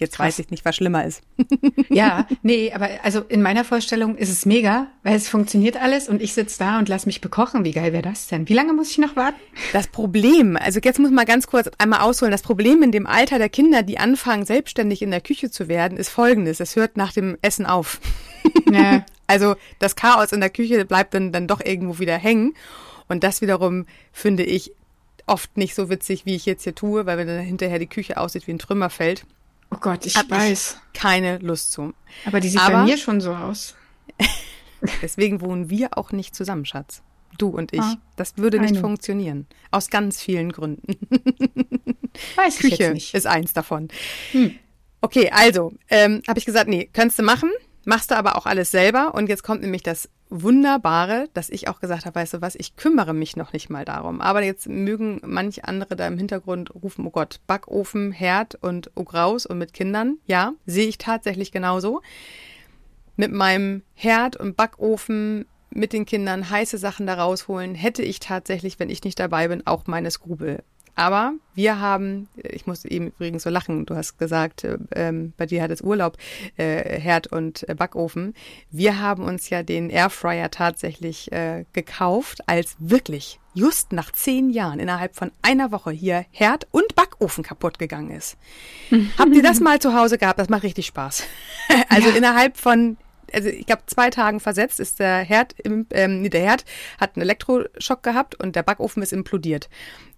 Jetzt 0.00 0.16
Krass. 0.16 0.26
weiß 0.26 0.38
ich 0.38 0.50
nicht, 0.50 0.64
was 0.64 0.76
schlimmer 0.76 1.04
ist. 1.04 1.22
ja, 1.90 2.26
nee, 2.42 2.72
aber 2.72 2.88
also 3.02 3.20
in 3.20 3.42
meiner 3.42 3.64
Vorstellung 3.64 4.16
ist 4.16 4.30
es 4.30 4.46
mega, 4.46 4.86
weil 5.02 5.14
es 5.14 5.28
funktioniert 5.28 5.76
alles 5.76 6.08
und 6.08 6.22
ich 6.22 6.32
sitze 6.32 6.58
da 6.58 6.78
und 6.78 6.88
lass 6.88 7.04
mich 7.04 7.20
bekochen. 7.20 7.66
Wie 7.66 7.72
geil 7.72 7.92
wäre 7.92 8.02
das 8.02 8.26
denn? 8.26 8.48
Wie 8.48 8.54
lange 8.54 8.72
muss 8.72 8.90
ich 8.90 8.98
noch 8.98 9.14
warten? 9.14 9.38
Das 9.74 9.88
Problem, 9.88 10.56
also 10.56 10.80
jetzt 10.82 10.98
muss 10.98 11.10
man 11.10 11.26
ganz 11.26 11.46
kurz 11.46 11.70
einmal 11.76 12.00
ausholen. 12.00 12.32
Das 12.32 12.40
Problem 12.40 12.82
in 12.82 12.92
dem 12.92 13.06
Alter 13.06 13.36
der 13.36 13.50
Kinder, 13.50 13.82
die 13.82 13.98
anfangen, 13.98 14.46
selbstständig 14.46 15.02
in 15.02 15.10
der 15.10 15.20
Küche 15.20 15.50
zu 15.50 15.68
werden, 15.68 15.98
ist 15.98 16.08
folgendes. 16.08 16.60
Es 16.60 16.76
hört 16.76 16.96
nach 16.96 17.12
dem 17.12 17.36
Essen 17.42 17.66
auf. 17.66 18.00
Ja. 18.72 19.04
also 19.26 19.54
das 19.80 19.96
Chaos 19.96 20.32
in 20.32 20.40
der 20.40 20.48
Küche 20.48 20.86
bleibt 20.86 21.12
dann, 21.12 21.30
dann 21.30 21.46
doch 21.46 21.60
irgendwo 21.60 21.98
wieder 21.98 22.16
hängen. 22.16 22.54
Und 23.06 23.22
das 23.22 23.42
wiederum 23.42 23.84
finde 24.12 24.44
ich 24.44 24.72
oft 25.26 25.56
nicht 25.56 25.74
so 25.74 25.90
witzig, 25.90 26.24
wie 26.24 26.34
ich 26.34 26.46
jetzt 26.46 26.64
hier 26.64 26.74
tue, 26.74 27.04
weil 27.04 27.18
wenn 27.18 27.26
dann 27.26 27.40
hinterher 27.40 27.78
die 27.78 27.86
Küche 27.86 28.16
aussieht 28.16 28.46
wie 28.46 28.52
ein 28.52 28.58
Trümmerfeld. 28.58 29.26
Oh 29.70 29.78
Gott, 29.80 30.06
ich 30.06 30.16
Hab 30.16 30.30
weiß. 30.30 30.78
Ich 30.92 31.00
keine 31.00 31.38
Lust 31.38 31.72
zu. 31.72 31.92
Aber 32.24 32.40
die 32.40 32.48
sieht 32.48 32.60
Aber, 32.60 32.78
bei 32.78 32.84
mir 32.84 32.98
schon 32.98 33.20
so 33.20 33.34
aus. 33.34 33.74
deswegen 35.02 35.40
wohnen 35.40 35.70
wir 35.70 35.96
auch 35.98 36.12
nicht 36.12 36.34
zusammen, 36.34 36.64
Schatz. 36.64 37.02
Du 37.38 37.48
und 37.48 37.72
ich. 37.72 37.80
Ah, 37.80 37.96
das 38.16 38.36
würde 38.36 38.58
nicht 38.58 38.70
eine. 38.70 38.80
funktionieren. 38.80 39.46
Aus 39.70 39.88
ganz 39.88 40.20
vielen 40.20 40.52
Gründen. 40.52 40.94
Weiß 42.36 42.58
Küche 42.58 42.74
ich 42.74 42.78
jetzt 42.78 42.94
nicht. 42.94 43.14
ist 43.14 43.26
eins 43.26 43.52
davon. 43.52 43.88
Hm. 44.32 44.54
Okay, 45.00 45.30
also, 45.32 45.72
ähm, 45.88 46.22
habe 46.28 46.38
ich 46.38 46.44
gesagt, 46.44 46.68
nee, 46.68 46.90
könntest 46.92 47.18
du 47.18 47.22
machen. 47.22 47.50
Machst 47.86 48.10
du 48.10 48.16
aber 48.16 48.36
auch 48.36 48.46
alles 48.46 48.70
selber. 48.70 49.14
Und 49.14 49.28
jetzt 49.28 49.42
kommt 49.42 49.62
nämlich 49.62 49.82
das 49.82 50.08
Wunderbare, 50.30 51.28
dass 51.34 51.50
ich 51.50 51.68
auch 51.68 51.80
gesagt 51.80 52.06
habe, 52.06 52.14
weißt 52.14 52.34
du 52.34 52.40
was, 52.40 52.54
ich 52.54 52.76
kümmere 52.76 53.12
mich 53.12 53.36
noch 53.36 53.52
nicht 53.52 53.68
mal 53.68 53.84
darum. 53.84 54.20
Aber 54.20 54.42
jetzt 54.42 54.68
mögen 54.68 55.20
manche 55.24 55.64
andere 55.64 55.96
da 55.96 56.06
im 56.06 56.18
Hintergrund 56.18 56.72
rufen, 56.74 57.04
oh 57.06 57.10
Gott, 57.10 57.40
Backofen, 57.46 58.12
Herd 58.12 58.54
und 58.54 58.90
oh 58.94 59.04
Graus 59.04 59.44
und 59.44 59.58
mit 59.58 59.72
Kindern. 59.72 60.18
Ja, 60.26 60.52
sehe 60.66 60.88
ich 60.88 60.98
tatsächlich 60.98 61.50
genauso. 61.50 62.00
Mit 63.16 63.32
meinem 63.32 63.82
Herd 63.94 64.36
und 64.36 64.56
Backofen 64.56 65.46
mit 65.70 65.92
den 65.92 66.06
Kindern 66.06 66.48
heiße 66.48 66.78
Sachen 66.78 67.06
da 67.06 67.14
rausholen, 67.14 67.74
hätte 67.74 68.02
ich 68.02 68.20
tatsächlich, 68.20 68.78
wenn 68.78 68.90
ich 68.90 69.04
nicht 69.04 69.18
dabei 69.18 69.48
bin, 69.48 69.66
auch 69.66 69.86
meine 69.86 70.10
Skrupel. 70.10 70.62
Aber 71.00 71.32
wir 71.54 71.80
haben, 71.80 72.28
ich 72.36 72.66
muss 72.66 72.84
eben 72.84 73.06
übrigens 73.06 73.44
so 73.44 73.48
lachen, 73.48 73.86
du 73.86 73.96
hast 73.96 74.18
gesagt, 74.18 74.68
ähm, 74.94 75.32
bei 75.38 75.46
dir 75.46 75.62
hat 75.62 75.70
es 75.70 75.80
Urlaub, 75.80 76.18
äh, 76.58 77.00
Herd 77.00 77.26
und 77.28 77.66
äh, 77.70 77.74
Backofen. 77.74 78.34
Wir 78.70 79.00
haben 79.00 79.22
uns 79.22 79.48
ja 79.48 79.62
den 79.62 79.88
Airfryer 79.88 80.50
tatsächlich 80.50 81.32
äh, 81.32 81.64
gekauft, 81.72 82.46
als 82.46 82.76
wirklich 82.80 83.40
just 83.54 83.92
nach 83.92 84.12
zehn 84.12 84.50
Jahren 84.50 84.78
innerhalb 84.78 85.16
von 85.16 85.32
einer 85.40 85.72
Woche 85.72 85.90
hier 85.90 86.26
Herd 86.32 86.68
und 86.70 86.94
Backofen 86.94 87.44
kaputt 87.44 87.78
gegangen 87.78 88.10
ist. 88.10 88.36
Habt 89.18 89.34
ihr 89.34 89.42
das 89.42 89.58
mal 89.60 89.78
zu 89.78 89.94
Hause 89.94 90.18
gehabt? 90.18 90.38
Das 90.38 90.50
macht 90.50 90.64
richtig 90.64 90.84
Spaß. 90.84 91.22
also 91.88 92.10
ja. 92.10 92.16
innerhalb 92.16 92.58
von 92.58 92.98
also 93.32 93.48
ich 93.48 93.66
glaube, 93.66 93.82
zwei 93.86 94.10
Tagen 94.10 94.40
versetzt 94.40 94.80
ist 94.80 95.00
der 95.00 95.18
Herd, 95.18 95.54
im, 95.62 95.86
ähm, 95.90 96.22
nee, 96.22 96.28
der 96.28 96.42
Herd 96.42 96.64
hat 97.00 97.16
einen 97.16 97.22
Elektroschock 97.22 98.02
gehabt 98.02 98.34
und 98.34 98.56
der 98.56 98.62
Backofen 98.62 99.02
ist 99.02 99.12
implodiert. 99.12 99.68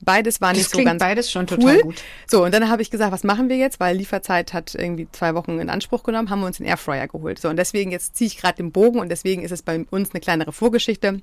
Beides 0.00 0.40
war 0.40 0.52
nicht 0.52 0.66
das 0.66 0.73
so 0.73 0.83
ganz 0.83 1.00
beides 1.00 1.31
schon 1.31 1.47
cool. 1.50 1.59
total 1.59 1.81
gut. 1.81 2.02
So, 2.26 2.45
und 2.45 2.52
dann 2.52 2.69
habe 2.69 2.83
ich 2.83 2.90
gesagt, 2.90 3.12
was 3.12 3.25
machen 3.25 3.49
wir 3.49 3.57
jetzt? 3.57 3.81
Weil 3.81 3.97
Lieferzeit 3.97 4.52
hat 4.52 4.75
irgendwie 4.75 5.09
zwei 5.12 5.35
Wochen 5.35 5.59
in 5.59 5.71
Anspruch 5.71 6.02
genommen, 6.02 6.31
haben 6.31 6.40
wir 6.40 6.47
uns 6.47 6.57
den 6.57 6.66
Airfryer 6.66 7.09
geholt. 7.09 7.38
So, 7.38 7.49
und 7.49 7.57
deswegen 7.57 7.92
jetzt 7.92 8.16
ziehe 8.16 8.26
ich 8.26 8.37
gerade 8.37 8.57
den 8.57 8.73
Bogen 8.73 8.99
und 8.99 9.09
deswegen 9.09 9.42
ist 9.42 9.52
es 9.52 9.62
bei 9.62 9.85
uns 9.90 10.11
eine 10.12 10.21
kleinere 10.21 10.52
Vorgeschichte. 10.52 11.21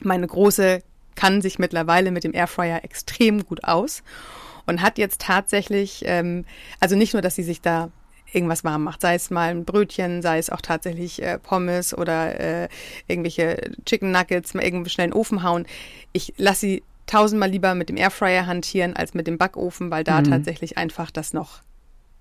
Meine 0.00 0.26
große 0.26 0.82
kann 1.14 1.42
sich 1.42 1.58
mittlerweile 1.58 2.10
mit 2.10 2.24
dem 2.24 2.34
Airfryer 2.34 2.84
extrem 2.84 3.44
gut 3.44 3.64
aus 3.64 4.02
und 4.66 4.82
hat 4.82 4.98
jetzt 4.98 5.20
tatsächlich, 5.20 6.02
ähm, 6.06 6.44
also 6.80 6.96
nicht 6.96 7.12
nur, 7.12 7.22
dass 7.22 7.34
sie 7.34 7.42
sich 7.42 7.60
da 7.60 7.90
irgendwas 8.32 8.64
warm 8.64 8.84
macht, 8.84 9.00
sei 9.00 9.14
es 9.14 9.30
mal 9.30 9.50
ein 9.50 9.64
Brötchen, 9.64 10.22
sei 10.22 10.38
es 10.38 10.50
auch 10.50 10.60
tatsächlich 10.60 11.22
äh, 11.22 11.38
Pommes 11.38 11.96
oder 11.96 12.38
äh, 12.40 12.68
irgendwelche 13.06 13.72
Chicken 13.84 14.10
Nuggets, 14.10 14.54
mal 14.54 14.64
irgendwie 14.64 14.90
schnell 14.90 15.06
in 15.06 15.10
den 15.10 15.18
Ofen 15.18 15.42
hauen. 15.42 15.66
Ich 16.12 16.34
lasse 16.36 16.60
sie 16.60 16.82
tausendmal 17.06 17.50
lieber 17.50 17.74
mit 17.74 17.88
dem 17.88 17.96
Airfryer 17.96 18.46
hantieren 18.46 18.96
als 18.96 19.14
mit 19.14 19.26
dem 19.26 19.38
Backofen, 19.38 19.90
weil 19.90 20.04
da 20.04 20.20
mhm. 20.20 20.24
tatsächlich 20.24 20.78
einfach 20.78 21.10
das 21.10 21.32
noch 21.32 21.60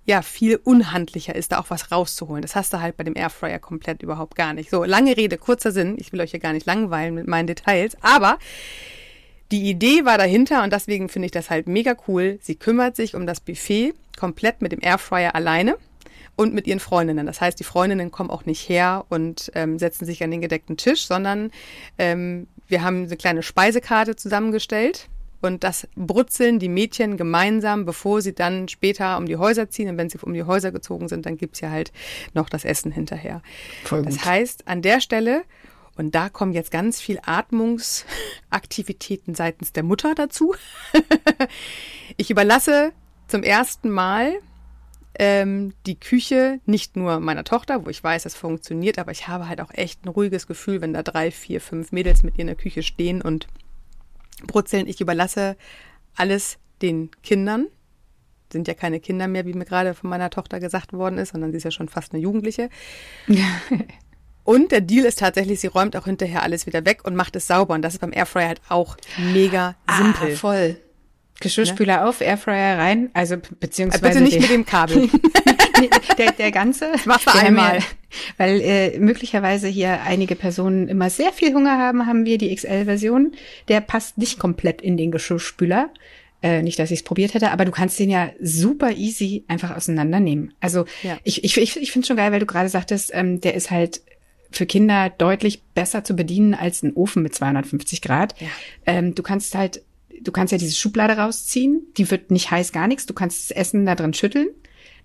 ja 0.06 0.22
viel 0.24 0.60
unhandlicher 0.64 1.36
ist, 1.36 1.52
da 1.52 1.60
auch 1.60 1.70
was 1.70 1.92
rauszuholen. 1.92 2.42
Das 2.42 2.56
hast 2.56 2.74
du 2.74 2.82
halt 2.82 2.98
bei 2.98 3.04
dem 3.04 3.16
Airfryer 3.16 3.60
komplett 3.60 4.02
überhaupt 4.02 4.36
gar 4.36 4.54
nicht. 4.54 4.70
So, 4.70 4.84
lange 4.84 5.16
Rede, 5.16 5.38
kurzer 5.38 5.72
Sinn. 5.72 5.96
Ich 6.00 6.12
will 6.12 6.22
euch 6.22 6.32
hier 6.32 6.40
gar 6.40 6.54
nicht 6.54 6.66
langweilen 6.66 7.14
mit 7.14 7.28
meinen 7.28 7.48
Details, 7.48 7.96
aber 8.02 8.40
die 9.52 9.70
Idee 9.70 10.06
war 10.06 10.18
dahinter 10.18 10.64
und 10.64 10.74
deswegen 10.74 11.10
finde 11.10 11.28
ich 11.28 11.32
das 11.32 11.50
halt 11.50 11.68
mega 11.68 11.96
cool. 12.08 12.40
Sie 12.42 12.56
kümmert 12.56 12.96
sich 12.96 13.16
um 13.16 13.28
das 13.28 13.42
Buffet 13.42 13.94
komplett 14.18 14.62
mit 14.62 14.72
dem 14.72 14.82
Airfryer 14.82 15.36
alleine 15.36 15.78
und 16.36 16.54
mit 16.54 16.68
ihren 16.68 16.80
Freundinnen. 16.80 17.26
Das 17.26 17.42
heißt, 17.42 17.60
die 17.60 17.64
Freundinnen 17.64 18.12
kommen 18.12 18.30
auch 18.30 18.46
nicht 18.46 18.68
her 18.68 19.06
und 19.10 19.52
ähm, 19.56 19.80
setzen 19.80 20.06
sich 20.06 20.24
an 20.24 20.32
den 20.32 20.42
gedeckten 20.42 20.78
Tisch, 20.78 21.06
sondern 21.06 21.52
ähm, 21.98 22.48
wir 22.68 22.84
haben 22.84 23.06
eine 23.06 23.18
kleine 23.18 23.44
Speisekarte 23.44 24.16
zusammengestellt 24.16 25.10
und 25.42 25.64
das 25.64 25.88
brutzeln 25.96 26.60
die 26.60 26.70
Mädchen 26.70 27.18
gemeinsam, 27.18 27.86
bevor 27.86 28.22
sie 28.22 28.34
dann 28.34 28.68
später 28.68 29.18
um 29.18 29.26
die 29.26 29.38
Häuser 29.38 29.70
ziehen. 29.70 29.90
Und 29.90 29.98
wenn 29.98 30.10
sie 30.10 30.20
um 30.22 30.34
die 30.34 30.44
Häuser 30.44 30.72
gezogen 30.72 31.08
sind, 31.08 31.26
dann 31.26 31.38
gibt's 31.38 31.62
ja 31.62 31.72
halt 31.72 31.92
noch 32.34 32.48
das 32.48 32.64
Essen 32.64 32.92
hinterher. 32.92 33.42
Voll 33.84 34.04
gut. 34.04 34.10
Das 34.10 34.24
heißt, 34.24 34.68
an 34.68 34.82
der 34.82 35.02
Stelle 35.02 35.44
und 35.98 36.16
da 36.16 36.30
kommen 36.30 36.54
jetzt 36.54 36.72
ganz 36.72 37.02
viel 37.02 37.20
Atmungsaktivitäten 37.26 39.36
seitens 39.36 39.74
der 39.74 39.84
Mutter 39.84 40.16
dazu. 40.16 40.56
ich 42.18 42.32
überlasse 42.32 42.94
zum 43.28 43.44
ersten 43.44 43.90
Mal 43.90 44.36
ähm, 45.18 45.74
die 45.86 46.00
Küche 46.00 46.60
nicht 46.66 46.96
nur 46.96 47.20
meiner 47.20 47.44
Tochter, 47.44 47.86
wo 47.86 47.90
ich 47.90 48.04
weiß, 48.04 48.26
es 48.26 48.36
funktioniert, 48.36 48.98
aber 49.00 49.12
ich 49.12 49.28
habe 49.28 49.48
halt 49.48 49.62
auch 49.62 49.72
echt 49.74 50.06
ein 50.06 50.10
ruhiges 50.10 50.48
Gefühl, 50.48 50.82
wenn 50.82 50.94
da 50.94 51.04
drei, 51.04 51.32
vier, 51.32 51.62
fünf 51.62 51.92
Mädels 51.92 52.24
mit 52.24 52.38
ihr 52.38 52.42
in 52.42 52.48
der 52.48 52.56
Küche 52.56 52.84
stehen 52.84 53.22
und 53.22 53.48
brutzeln. 54.46 54.88
Ich 54.88 55.02
überlasse 55.02 55.56
alles 56.16 56.58
den 56.82 57.12
Kindern. 57.24 57.68
Sind 58.52 58.68
ja 58.68 58.74
keine 58.74 59.00
Kinder 59.00 59.28
mehr, 59.28 59.46
wie 59.46 59.54
mir 59.54 59.66
gerade 59.66 59.94
von 59.94 60.10
meiner 60.10 60.30
Tochter 60.30 60.60
gesagt 60.60 60.94
worden 60.94 61.18
ist, 61.18 61.32
sondern 61.32 61.52
sie 61.52 61.58
ist 61.58 61.64
ja 61.64 61.72
schon 61.72 61.90
fast 61.90 62.14
eine 62.14 62.22
Jugendliche. 62.22 62.70
Und 64.44 64.72
der 64.72 64.82
Deal 64.82 65.06
ist 65.06 65.20
tatsächlich, 65.20 65.60
sie 65.60 65.68
räumt 65.68 65.96
auch 65.96 66.06
hinterher 66.06 66.42
alles 66.42 66.66
wieder 66.66 66.84
weg 66.84 67.02
und 67.06 67.16
macht 67.16 67.36
es 67.36 67.46
sauber. 67.46 67.76
Und 67.76 67.84
das 67.84 67.94
ist 67.94 68.00
beim 68.00 68.12
Airfryer 68.12 68.48
halt 68.48 68.62
auch 68.70 68.98
mega 69.34 69.76
ah, 69.86 69.98
simpel. 69.98 70.34
Ah, 70.34 70.36
voll. 70.36 70.78
Geschirrspüler 71.42 71.98
ne? 71.98 72.06
auf, 72.06 72.22
Airfryer 72.22 72.78
rein, 72.78 73.10
also 73.14 73.38
beziehungsweise. 73.60 74.04
Bitte 74.04 74.22
nicht 74.22 74.40
mit 74.40 74.50
dem 74.50 74.66
Kabel. 74.66 75.10
der, 76.18 76.32
der 76.32 76.52
ganze. 76.52 76.92
Das 76.92 77.06
machst 77.06 77.28
du 77.28 77.38
einmal. 77.38 77.80
Ja, 77.80 77.86
weil 78.38 78.62
äh, 78.62 79.00
möglicherweise 79.00 79.68
hier 79.68 80.02
einige 80.02 80.36
Personen 80.36 80.88
immer 80.88 81.10
sehr 81.10 81.32
viel 81.32 81.54
Hunger 81.54 81.78
haben, 81.78 82.06
haben 82.08 82.26
wir 82.26 82.38
die 82.38 82.54
XL-Version. 82.54 83.34
Der 83.68 83.82
passt 83.82 84.18
nicht 84.18 84.40
komplett 84.40 84.82
in 84.82 84.98
den 84.98 85.12
Geschirrspüler. 85.12 85.90
Äh, 86.44 86.64
nicht, 86.64 86.80
dass 86.80 86.90
ich 86.90 87.00
es 87.00 87.04
probiert 87.04 87.36
hätte, 87.36 87.52
aber 87.52 87.66
du 87.66 87.72
kannst 87.72 88.00
den 88.00 88.10
ja 88.10 88.32
super 88.42 88.92
easy 88.92 89.46
einfach 89.48 89.76
auseinandernehmen. 89.76 90.54
Also 90.60 90.86
ja. 91.04 91.18
ich, 91.24 91.44
ich, 91.44 91.58
ich, 91.58 91.78
ich 91.78 91.92
finde 91.92 92.08
schon 92.08 92.18
geil, 92.18 92.32
weil 92.32 92.40
du 92.40 92.48
gerade 92.48 92.68
sagtest, 92.68 93.12
ähm, 93.14 93.42
der 93.42 93.54
ist 93.54 93.70
halt 93.70 94.02
für 94.50 94.66
Kinder 94.66 95.10
deutlich 95.10 95.62
besser 95.76 96.04
zu 96.04 96.16
bedienen 96.16 96.56
als 96.56 96.82
ein 96.84 96.94
Ofen 96.94 97.22
mit 97.22 97.36
250 97.36 98.02
Grad. 98.02 98.36
Ja. 98.42 98.48
Ähm, 98.88 99.14
du 99.14 99.22
kannst 99.24 99.56
halt, 99.56 99.84
du 100.24 100.32
kannst 100.32 100.52
ja 100.52 100.58
diese 100.58 100.76
Schublade 100.76 101.14
rausziehen, 101.14 101.82
die 101.98 102.10
wird 102.10 102.32
nicht 102.32 102.52
heiß, 102.52 102.72
gar 102.72 102.88
nichts. 102.88 103.06
Du 103.06 103.14
kannst 103.14 103.50
das 103.50 103.58
Essen 103.58 103.86
da 103.86 103.96
drin 103.96 104.14
schütteln, 104.14 104.50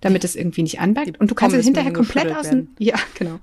damit 0.01 0.23
es 0.23 0.35
irgendwie 0.35 0.63
nicht 0.63 0.79
anbackt. 0.79 1.19
Und 1.19 1.31
du 1.31 1.35
kannst 1.35 1.55
es 1.55 1.65
hinterher 1.65 1.93
komplett 1.93 2.35
außen, 2.35 2.69
ja, 2.79 2.95
genau. 3.17 3.39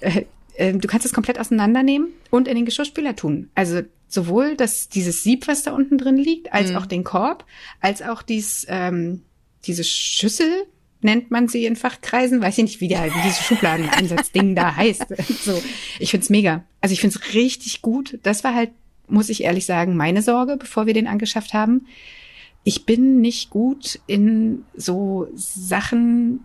Äh, 0.00 0.24
äh, 0.54 0.72
du 0.72 0.88
kannst 0.88 1.06
es 1.06 1.12
komplett 1.12 1.38
auseinandernehmen 1.38 2.08
und 2.30 2.48
in 2.48 2.56
den 2.56 2.64
Geschirrspüler 2.64 3.16
tun. 3.16 3.50
Also 3.54 3.82
sowohl 4.08 4.56
das, 4.56 4.88
dieses 4.88 5.22
Sieb, 5.22 5.46
was 5.48 5.62
da 5.62 5.72
unten 5.72 5.98
drin 5.98 6.16
liegt, 6.16 6.52
als 6.52 6.70
mhm. 6.70 6.76
auch 6.76 6.86
den 6.86 7.04
Korb, 7.04 7.44
als 7.80 8.02
auch 8.02 8.22
dies, 8.22 8.66
ähm, 8.68 9.22
diese 9.64 9.84
Schüssel, 9.84 10.66
nennt 11.00 11.30
man 11.30 11.48
sie 11.48 11.64
in 11.64 11.76
Fachkreisen. 11.76 12.42
Weiß 12.42 12.58
ich 12.58 12.64
nicht, 12.64 12.80
wie, 12.80 12.88
der, 12.88 13.04
wie 13.04 13.22
diese 13.24 13.42
Schubladeneinsatzding 13.42 14.54
da 14.54 14.74
heißt. 14.76 15.06
So, 15.44 15.62
ich 15.98 16.10
find's 16.10 16.30
mega. 16.30 16.64
Also 16.80 16.92
ich 16.92 17.00
find's 17.00 17.34
richtig 17.34 17.82
gut. 17.82 18.18
Das 18.22 18.44
war 18.44 18.54
halt, 18.54 18.70
muss 19.08 19.28
ich 19.28 19.44
ehrlich 19.44 19.66
sagen, 19.66 19.96
meine 19.96 20.22
Sorge, 20.22 20.56
bevor 20.56 20.86
wir 20.86 20.94
den 20.94 21.06
angeschafft 21.06 21.54
haben. 21.54 21.86
Ich 22.64 22.84
bin 22.86 23.20
nicht 23.20 23.50
gut 23.50 24.00
in 24.06 24.64
so 24.76 25.28
Sachen, 25.34 26.40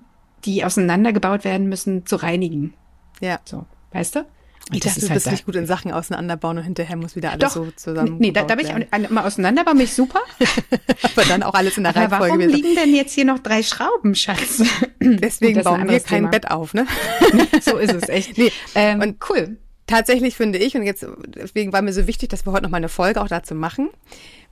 die 0.45 0.63
auseinandergebaut 0.63 1.43
werden 1.43 1.67
müssen, 1.67 2.05
zu 2.05 2.15
reinigen. 2.15 2.73
Ja. 3.21 3.39
So, 3.45 3.65
weißt 3.91 4.15
du? 4.15 4.25
Und 4.69 4.77
ich 4.77 4.81
dachte, 4.81 5.01
du 5.01 5.09
halt 5.09 5.15
bist 5.15 5.31
nicht 5.31 5.45
gut 5.45 5.55
in 5.55 5.65
Sachen 5.65 5.91
auseinanderbauen 5.91 6.57
und 6.57 6.63
hinterher 6.63 6.95
muss 6.95 7.17
wieder 7.17 7.31
alles 7.31 7.53
Doch, 7.53 7.65
so 7.65 7.71
zusammen. 7.75 8.15
Nee, 8.19 8.31
da, 8.31 8.43
da 8.43 8.55
bin 8.55 8.65
werden. 8.65 8.85
ich 9.03 9.09
mal 9.09 9.25
auseinanderbauen, 9.25 9.77
bin 9.77 9.85
ich 9.85 9.93
super. 9.93 10.21
Aber 11.03 11.25
dann 11.25 11.43
auch 11.43 11.53
alles 11.53 11.75
in 11.75 11.83
der 11.83 11.93
Aber 11.95 11.99
Reihenfolge. 11.99 12.45
Warum 12.45 12.55
liegen 12.55 12.75
denn 12.75 12.95
jetzt 12.95 13.13
hier 13.13 13.25
noch 13.25 13.39
drei 13.39 13.61
Schrauben, 13.61 14.15
Schatz? 14.15 14.63
Deswegen 15.01 15.63
bauen 15.63 15.89
wir 15.89 15.99
kein 15.99 16.19
Thema. 16.19 16.29
Bett 16.29 16.49
auf, 16.49 16.73
ne? 16.73 16.87
so 17.61 17.77
ist 17.77 17.93
es 17.93 18.07
echt. 18.07 18.37
Nee, 18.37 18.53
ähm, 18.75 19.01
und 19.01 19.17
cool. 19.29 19.57
Tatsächlich 19.87 20.35
finde 20.35 20.59
ich, 20.59 20.75
und 20.75 20.83
jetzt, 20.83 21.05
deswegen 21.27 21.73
war 21.73 21.81
mir 21.81 21.93
so 21.93 22.07
wichtig, 22.07 22.29
dass 22.29 22.45
wir 22.45 22.53
heute 22.53 22.63
noch 22.63 22.69
mal 22.69 22.77
eine 22.77 22.89
Folge 22.89 23.21
auch 23.21 23.27
dazu 23.27 23.53
machen, 23.53 23.89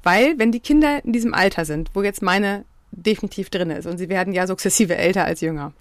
weil 0.04 0.38
wenn 0.38 0.52
die 0.52 0.60
Kinder 0.60 1.04
in 1.06 1.14
diesem 1.14 1.34
Alter 1.34 1.66
sind, 1.66 1.92
wo 1.94 2.04
jetzt 2.04 2.22
meine 2.22 2.66
definitiv 2.92 3.50
drin 3.50 3.70
ist, 3.70 3.86
und 3.86 3.98
sie 3.98 4.10
werden 4.10 4.34
ja 4.34 4.46
sukzessive 4.46 4.98
älter 4.98 5.24
als 5.24 5.40
jünger, 5.42 5.72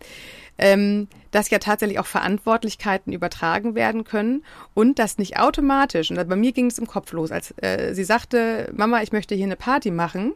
ähm, 0.59 1.09
dass 1.31 1.51
ja 1.51 1.59
tatsächlich 1.59 1.99
auch 1.99 2.07
Verantwortlichkeiten 2.07 3.13
übertragen 3.13 3.75
werden 3.75 4.05
können 4.05 4.45
und 4.75 4.99
das 4.99 5.19
nicht 5.19 5.39
automatisch. 5.39 6.11
Und 6.11 6.29
bei 6.29 6.37
mir 6.37 6.53
ging 6.53 6.67
es 6.67 6.79
im 6.79 6.87
Kopf 6.87 7.13
los, 7.13 7.33
als 7.33 7.55
äh, 7.63 7.95
sie 7.95 8.05
sagte, 8.05 8.71
Mama, 8.77 9.03
ich 9.03 9.11
möchte 9.11 9.35
hier 9.35 9.47
eine 9.47 9.57
Party 9.57 9.91
machen, 9.91 10.35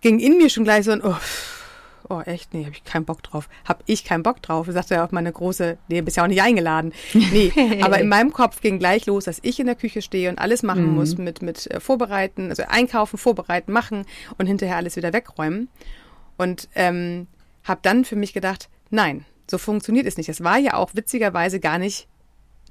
ging 0.00 0.18
in 0.18 0.36
mir 0.38 0.50
schon 0.50 0.64
gleich 0.64 0.84
so 0.84 0.90
ein, 0.90 1.02
oh, 1.02 1.16
oh 2.08 2.20
echt, 2.20 2.54
nee, 2.54 2.64
habe 2.64 2.74
ich 2.74 2.84
keinen 2.84 3.04
Bock 3.04 3.22
drauf. 3.22 3.48
Hab 3.64 3.82
ich 3.86 4.04
keinen 4.04 4.22
Bock 4.22 4.42
drauf. 4.42 4.66
Sagte 4.70 4.94
ja 4.94 5.06
auch 5.06 5.12
meine 5.12 5.32
große, 5.32 5.78
nee, 5.88 6.00
bist 6.00 6.16
ja 6.16 6.24
auch 6.24 6.28
nicht 6.28 6.42
eingeladen. 6.42 6.92
Nee, 7.12 7.52
aber 7.82 7.98
in 7.98 8.08
meinem 8.08 8.32
Kopf 8.32 8.60
ging 8.60 8.78
gleich 8.78 9.06
los, 9.06 9.24
dass 9.24 9.38
ich 9.42 9.60
in 9.60 9.66
der 9.66 9.74
Küche 9.74 10.02
stehe 10.02 10.30
und 10.30 10.38
alles 10.38 10.62
machen 10.62 10.86
mhm. 10.86 10.94
muss 10.94 11.18
mit, 11.18 11.42
mit 11.42 11.70
äh, 11.70 11.80
Vorbereiten, 11.80 12.50
also 12.50 12.64
einkaufen, 12.68 13.18
vorbereiten, 13.18 13.72
machen 13.72 14.04
und 14.38 14.46
hinterher 14.46 14.76
alles 14.76 14.96
wieder 14.96 15.12
wegräumen. 15.12 15.68
Und 16.36 16.68
ähm, 16.74 17.26
habe 17.64 17.80
dann 17.82 18.04
für 18.04 18.16
mich 18.16 18.32
gedacht, 18.32 18.68
nein, 18.90 19.24
so 19.50 19.58
funktioniert 19.58 20.06
es 20.06 20.16
nicht. 20.16 20.28
Es 20.28 20.42
war 20.42 20.58
ja 20.58 20.74
auch 20.74 20.90
witzigerweise 20.94 21.60
gar 21.60 21.78
nicht 21.78 22.08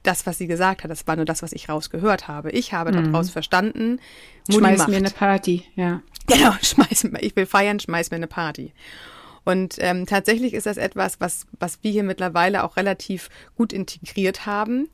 das, 0.03 0.25
was 0.25 0.37
sie 0.37 0.47
gesagt 0.47 0.83
hat. 0.83 0.91
Das 0.91 1.07
war 1.07 1.15
nur 1.15 1.25
das, 1.25 1.41
was 1.41 1.51
ich 1.51 1.69
rausgehört 1.69 2.27
habe. 2.27 2.51
Ich 2.51 2.73
habe 2.73 2.91
mhm. 2.91 3.11
daraus 3.11 3.29
verstanden, 3.29 3.99
Mutti 4.47 4.59
schmeiß 4.59 4.77
macht. 4.79 4.89
mir 4.89 4.97
eine 4.97 5.09
Party, 5.09 5.65
ja. 5.75 6.01
Genau, 6.27 6.53
schmeiß 6.59 7.09
ich 7.21 7.35
will 7.35 7.45
feiern, 7.45 7.79
schmeiß 7.79 8.09
mir 8.09 8.17
eine 8.17 8.25
Party. 8.25 8.73
Und 9.45 9.75
ähm, 9.79 10.05
tatsächlich 10.05 10.53
ist 10.53 10.65
das 10.65 10.77
etwas, 10.77 11.21
was, 11.21 11.45
was 11.59 11.79
wir 11.83 11.91
hier 11.91 12.03
mittlerweile 12.03 12.63
auch 12.63 12.75
relativ 12.75 13.29
gut 13.55 13.71
integriert 13.71 14.45
haben. 14.45 14.89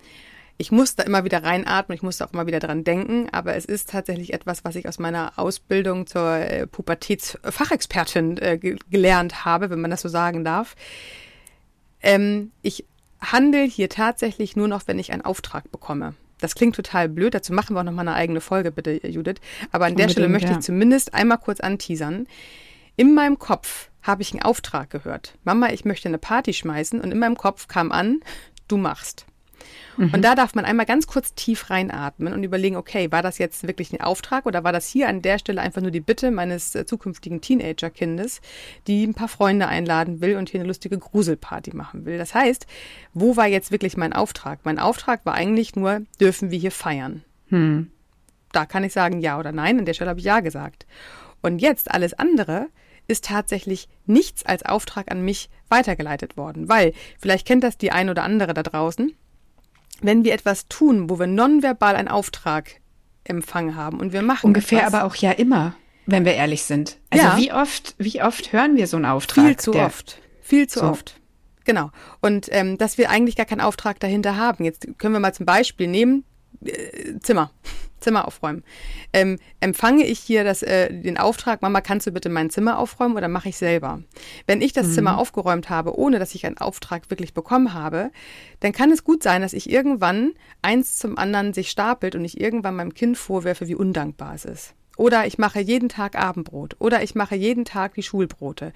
Ich 0.57 0.71
muss 0.71 0.95
da 0.95 1.03
immer 1.03 1.23
wieder 1.23 1.41
reinatmen, 1.41 1.95
ich 1.95 2.03
muss 2.03 2.17
da 2.17 2.25
auch 2.25 2.33
immer 2.33 2.45
wieder 2.45 2.59
dran 2.59 2.83
denken, 2.83 3.29
aber 3.31 3.55
es 3.55 3.65
ist 3.65 3.89
tatsächlich 3.89 4.31
etwas, 4.33 4.63
was 4.63 4.75
ich 4.75 4.87
aus 4.87 4.99
meiner 4.99 5.39
Ausbildung 5.39 6.05
zur 6.05 6.35
äh, 6.35 6.67
Pubertätsfachexpertin 6.67 8.37
äh, 8.37 8.59
gelernt 8.59 9.43
habe, 9.43 9.71
wenn 9.71 9.81
man 9.81 9.89
das 9.89 10.01
so 10.01 10.09
sagen 10.09 10.43
darf. 10.43 10.75
Ähm, 12.03 12.51
ich 12.61 12.85
handle 13.19 13.63
hier 13.63 13.89
tatsächlich 13.89 14.55
nur 14.55 14.67
noch, 14.67 14.83
wenn 14.85 14.99
ich 14.99 15.11
einen 15.11 15.23
Auftrag 15.23 15.71
bekomme. 15.71 16.13
Das 16.39 16.55
klingt 16.55 16.75
total 16.75 17.07
blöd, 17.09 17.33
dazu 17.33 17.53
machen 17.53 17.75
wir 17.75 17.79
auch 17.79 17.85
noch 17.85 17.91
mal 17.91 18.01
eine 18.01 18.13
eigene 18.13 18.41
Folge, 18.41 18.71
bitte, 18.71 19.07
Judith. 19.07 19.35
Aber 19.71 19.85
an 19.85 19.95
der 19.95 20.09
Stelle 20.09 20.27
möchte 20.27 20.51
ja. 20.51 20.57
ich 20.57 20.63
zumindest 20.63 21.13
einmal 21.13 21.37
kurz 21.37 21.59
anteasern. 21.59 22.27
In 23.01 23.15
meinem 23.15 23.39
Kopf 23.39 23.89
habe 24.03 24.21
ich 24.21 24.31
einen 24.31 24.43
Auftrag 24.43 24.91
gehört. 24.91 25.33
Mama, 25.43 25.71
ich 25.71 25.85
möchte 25.85 26.07
eine 26.07 26.19
Party 26.19 26.53
schmeißen 26.53 27.01
und 27.01 27.11
in 27.11 27.17
meinem 27.17 27.35
Kopf 27.35 27.67
kam 27.67 27.91
an, 27.91 28.19
du 28.67 28.77
machst. 28.77 29.25
Mhm. 29.97 30.13
Und 30.13 30.21
da 30.21 30.35
darf 30.35 30.53
man 30.53 30.65
einmal 30.65 30.85
ganz 30.85 31.07
kurz 31.07 31.33
tief 31.33 31.71
reinatmen 31.71 32.31
und 32.31 32.43
überlegen, 32.43 32.75
okay, 32.75 33.11
war 33.11 33.23
das 33.23 33.39
jetzt 33.39 33.65
wirklich 33.65 33.91
ein 33.91 34.01
Auftrag 34.01 34.45
oder 34.45 34.63
war 34.63 34.71
das 34.71 34.87
hier 34.87 35.09
an 35.09 35.23
der 35.23 35.39
Stelle 35.39 35.61
einfach 35.61 35.81
nur 35.81 35.89
die 35.89 35.99
Bitte 35.99 36.29
meines 36.29 36.75
äh, 36.75 36.85
zukünftigen 36.85 37.41
Teenager-Kindes, 37.41 38.39
die 38.85 39.03
ein 39.03 39.15
paar 39.15 39.29
Freunde 39.29 39.67
einladen 39.67 40.21
will 40.21 40.35
und 40.37 40.49
hier 40.51 40.59
eine 40.59 40.67
lustige 40.67 40.99
Gruselparty 40.99 41.75
machen 41.75 42.05
will? 42.05 42.19
Das 42.19 42.35
heißt, 42.35 42.67
wo 43.15 43.35
war 43.35 43.47
jetzt 43.47 43.71
wirklich 43.71 43.97
mein 43.97 44.13
Auftrag? 44.13 44.59
Mein 44.63 44.77
Auftrag 44.77 45.25
war 45.25 45.33
eigentlich 45.33 45.75
nur, 45.75 46.01
dürfen 46.19 46.51
wir 46.51 46.59
hier 46.59 46.69
feiern? 46.71 47.23
Hm. 47.47 47.89
Da 48.51 48.67
kann 48.67 48.83
ich 48.83 48.93
sagen 48.93 49.21
ja 49.21 49.39
oder 49.39 49.51
nein. 49.51 49.79
An 49.79 49.85
der 49.85 49.95
Stelle 49.95 50.11
habe 50.11 50.19
ich 50.19 50.25
ja 50.27 50.41
gesagt. 50.41 50.85
Und 51.41 51.63
jetzt 51.63 51.89
alles 51.89 52.13
andere 52.13 52.67
ist 53.11 53.25
tatsächlich 53.25 53.87
nichts 54.05 54.45
als 54.45 54.63
Auftrag 54.63 55.11
an 55.11 55.23
mich 55.23 55.49
weitergeleitet 55.69 56.37
worden, 56.37 56.69
weil 56.69 56.93
vielleicht 57.19 57.45
kennt 57.45 57.63
das 57.63 57.77
die 57.77 57.91
ein 57.91 58.09
oder 58.09 58.23
andere 58.23 58.53
da 58.53 58.63
draußen 58.63 59.13
wenn 60.01 60.23
wir 60.23 60.33
etwas 60.33 60.67
tun, 60.67 61.09
wo 61.09 61.19
wir 61.19 61.27
nonverbal 61.27 61.95
einen 61.95 62.07
Auftrag 62.07 62.81
empfangen 63.23 63.75
haben 63.75 63.99
und 63.99 64.13
wir 64.13 64.21
machen 64.21 64.47
ungefähr 64.47 64.79
etwas, 64.79 64.93
aber 64.93 65.05
auch 65.05 65.15
ja 65.15 65.31
immer, 65.31 65.75
wenn 66.05 66.25
wir 66.25 66.33
ehrlich 66.33 66.63
sind. 66.63 66.97
Also 67.09 67.25
ja. 67.25 67.37
wie 67.37 67.53
oft, 67.53 67.95
wie 67.97 68.21
oft 68.21 68.51
hören 68.51 68.75
wir 68.75 68.87
so 68.87 68.97
einen 68.97 69.05
Auftrag? 69.05 69.45
Viel 69.45 69.57
zu 69.57 69.75
oft, 69.75 70.19
viel 70.41 70.67
zu 70.67 70.79
so. 70.79 70.85
oft. 70.85 71.19
Genau. 71.63 71.91
Und 72.21 72.47
ähm, 72.51 72.79
dass 72.79 72.97
wir 72.97 73.11
eigentlich 73.11 73.35
gar 73.35 73.45
keinen 73.45 73.61
Auftrag 73.61 73.99
dahinter 73.99 74.35
haben. 74.35 74.63
Jetzt 74.63 74.87
können 74.97 75.13
wir 75.13 75.19
mal 75.19 75.33
zum 75.33 75.45
Beispiel 75.45 75.87
nehmen 75.87 76.23
äh, 76.65 77.19
Zimmer. 77.19 77.51
Zimmer 78.01 78.27
aufräumen. 78.27 78.63
Ähm, 79.13 79.37
empfange 79.59 80.05
ich 80.05 80.19
hier 80.19 80.43
das, 80.43 80.63
äh, 80.63 80.91
den 80.91 81.17
Auftrag, 81.17 81.61
Mama, 81.61 81.81
kannst 81.81 82.07
du 82.07 82.11
bitte 82.11 82.29
mein 82.29 82.49
Zimmer 82.49 82.77
aufräumen 82.77 83.15
oder 83.15 83.27
mache 83.27 83.49
ich 83.49 83.57
selber? 83.57 84.01
Wenn 84.47 84.61
ich 84.61 84.73
das 84.73 84.87
mhm. 84.87 84.91
Zimmer 84.91 85.17
aufgeräumt 85.17 85.69
habe, 85.69 85.97
ohne 85.97 86.19
dass 86.19 86.35
ich 86.35 86.45
einen 86.45 86.57
Auftrag 86.57 87.09
wirklich 87.09 87.33
bekommen 87.33 87.73
habe, 87.73 88.11
dann 88.59 88.71
kann 88.71 88.91
es 88.91 89.03
gut 89.03 89.23
sein, 89.23 89.41
dass 89.41 89.53
ich 89.53 89.69
irgendwann 89.69 90.33
eins 90.61 90.97
zum 90.97 91.17
anderen 91.17 91.53
sich 91.53 91.69
stapelt 91.69 92.15
und 92.15 92.25
ich 92.25 92.39
irgendwann 92.39 92.75
meinem 92.75 92.93
Kind 92.93 93.17
vorwerfe, 93.17 93.67
wie 93.67 93.75
undankbar 93.75 94.35
es 94.35 94.45
ist. 94.45 94.75
Oder 95.01 95.25
ich 95.25 95.39
mache 95.39 95.59
jeden 95.59 95.89
Tag 95.89 96.15
Abendbrot. 96.15 96.75
Oder 96.77 97.01
ich 97.01 97.15
mache 97.15 97.33
jeden 97.33 97.65
Tag 97.65 97.95
die 97.95 98.03
Schulbrote. 98.03 98.71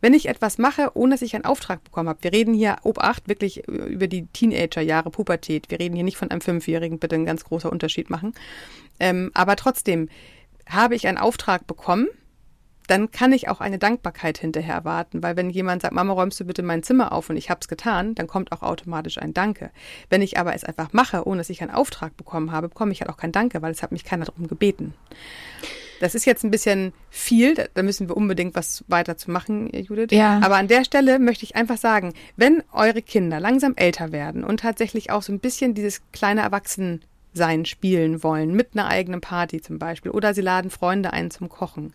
Wenn 0.00 0.14
ich 0.14 0.28
etwas 0.28 0.56
mache, 0.56 0.92
ohne 0.94 1.14
dass 1.14 1.22
ich 1.22 1.34
einen 1.34 1.44
Auftrag 1.44 1.82
bekommen 1.82 2.08
habe, 2.08 2.22
wir 2.22 2.32
reden 2.32 2.54
hier, 2.54 2.76
Obacht, 2.84 3.26
wirklich 3.26 3.66
über 3.66 4.06
die 4.06 4.26
Teenagerjahre, 4.26 5.10
Pubertät. 5.10 5.68
Wir 5.72 5.80
reden 5.80 5.96
hier 5.96 6.04
nicht 6.04 6.16
von 6.16 6.30
einem 6.30 6.42
Fünfjährigen, 6.42 7.00
bitte 7.00 7.16
ein 7.16 7.26
ganz 7.26 7.42
großer 7.42 7.72
Unterschied 7.72 8.08
machen. 8.08 8.34
Ähm, 9.00 9.32
aber 9.34 9.56
trotzdem, 9.56 10.08
habe 10.68 10.94
ich 10.94 11.08
einen 11.08 11.18
Auftrag 11.18 11.66
bekommen, 11.66 12.06
dann 12.86 13.10
kann 13.10 13.32
ich 13.32 13.48
auch 13.48 13.60
eine 13.60 13.78
Dankbarkeit 13.78 14.38
hinterher 14.38 14.74
erwarten, 14.74 15.22
weil 15.22 15.36
wenn 15.36 15.50
jemand 15.50 15.82
sagt, 15.82 15.94
Mama, 15.94 16.12
räumst 16.12 16.38
du 16.40 16.44
bitte 16.44 16.62
mein 16.62 16.82
Zimmer 16.82 17.12
auf 17.12 17.30
und 17.30 17.36
ich 17.36 17.50
hab's 17.50 17.68
getan, 17.68 18.14
dann 18.14 18.26
kommt 18.26 18.52
auch 18.52 18.62
automatisch 18.62 19.18
ein 19.18 19.34
Danke. 19.34 19.70
Wenn 20.10 20.22
ich 20.22 20.38
aber 20.38 20.54
es 20.54 20.64
einfach 20.64 20.92
mache, 20.92 21.26
ohne 21.26 21.38
dass 21.38 21.50
ich 21.50 21.62
einen 21.62 21.70
Auftrag 21.70 22.16
bekommen 22.16 22.52
habe, 22.52 22.68
bekomme 22.68 22.92
ich 22.92 23.00
halt 23.00 23.10
auch 23.10 23.16
kein 23.16 23.32
Danke, 23.32 23.62
weil 23.62 23.72
es 23.72 23.82
hat 23.82 23.92
mich 23.92 24.04
keiner 24.04 24.26
darum 24.26 24.48
gebeten. 24.48 24.94
Das 26.00 26.14
ist 26.14 26.26
jetzt 26.26 26.44
ein 26.44 26.50
bisschen 26.50 26.92
viel, 27.08 27.54
da 27.72 27.82
müssen 27.82 28.08
wir 28.08 28.16
unbedingt 28.16 28.54
was 28.54 28.84
weiter 28.88 29.16
zu 29.16 29.30
machen, 29.30 29.70
Judith. 29.72 30.08
Ja. 30.10 30.40
Aber 30.42 30.56
an 30.56 30.68
der 30.68 30.84
Stelle 30.84 31.18
möchte 31.18 31.44
ich 31.44 31.56
einfach 31.56 31.78
sagen, 31.78 32.12
wenn 32.36 32.62
eure 32.72 33.00
Kinder 33.00 33.40
langsam 33.40 33.74
älter 33.76 34.12
werden 34.12 34.44
und 34.44 34.60
tatsächlich 34.60 35.10
auch 35.10 35.22
so 35.22 35.32
ein 35.32 35.40
bisschen 35.40 35.74
dieses 35.74 36.02
kleine 36.12 36.42
Erwachsensein 36.42 37.64
spielen 37.64 38.22
wollen, 38.22 38.54
mit 38.54 38.70
einer 38.74 38.88
eigenen 38.88 39.20
Party 39.20 39.60
zum 39.62 39.78
Beispiel, 39.78 40.10
oder 40.10 40.34
sie 40.34 40.42
laden 40.42 40.70
Freunde 40.70 41.12
ein 41.12 41.30
zum 41.30 41.48
Kochen, 41.48 41.94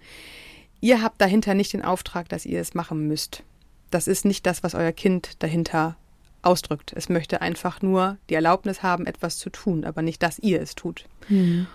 Ihr 0.82 1.02
habt 1.02 1.20
dahinter 1.22 1.54
nicht 1.54 1.74
den 1.74 1.84
Auftrag, 1.84 2.30
dass 2.30 2.46
ihr 2.46 2.62
es 2.62 2.74
machen 2.74 3.08
müsst. 3.08 3.44
Das 3.92 4.08
ist 4.08 4.26
nicht 4.26 4.46
das, 4.46 4.64
was 4.64 4.76
euer 4.76 4.92
Kind 4.92 5.42
dahinter 5.44 5.98
ausdrückt. 6.42 6.94
Es 6.96 7.10
möchte 7.10 7.42
einfach 7.42 7.82
nur 7.82 8.18
die 8.30 8.36
Erlaubnis 8.36 8.82
haben, 8.84 9.06
etwas 9.06 9.38
zu 9.38 9.50
tun, 9.50 9.84
aber 9.84 10.02
nicht, 10.02 10.24
dass 10.24 10.40
ihr 10.40 10.62
es 10.62 10.76
tut. 10.76 11.06
Mhm. 11.28 11.68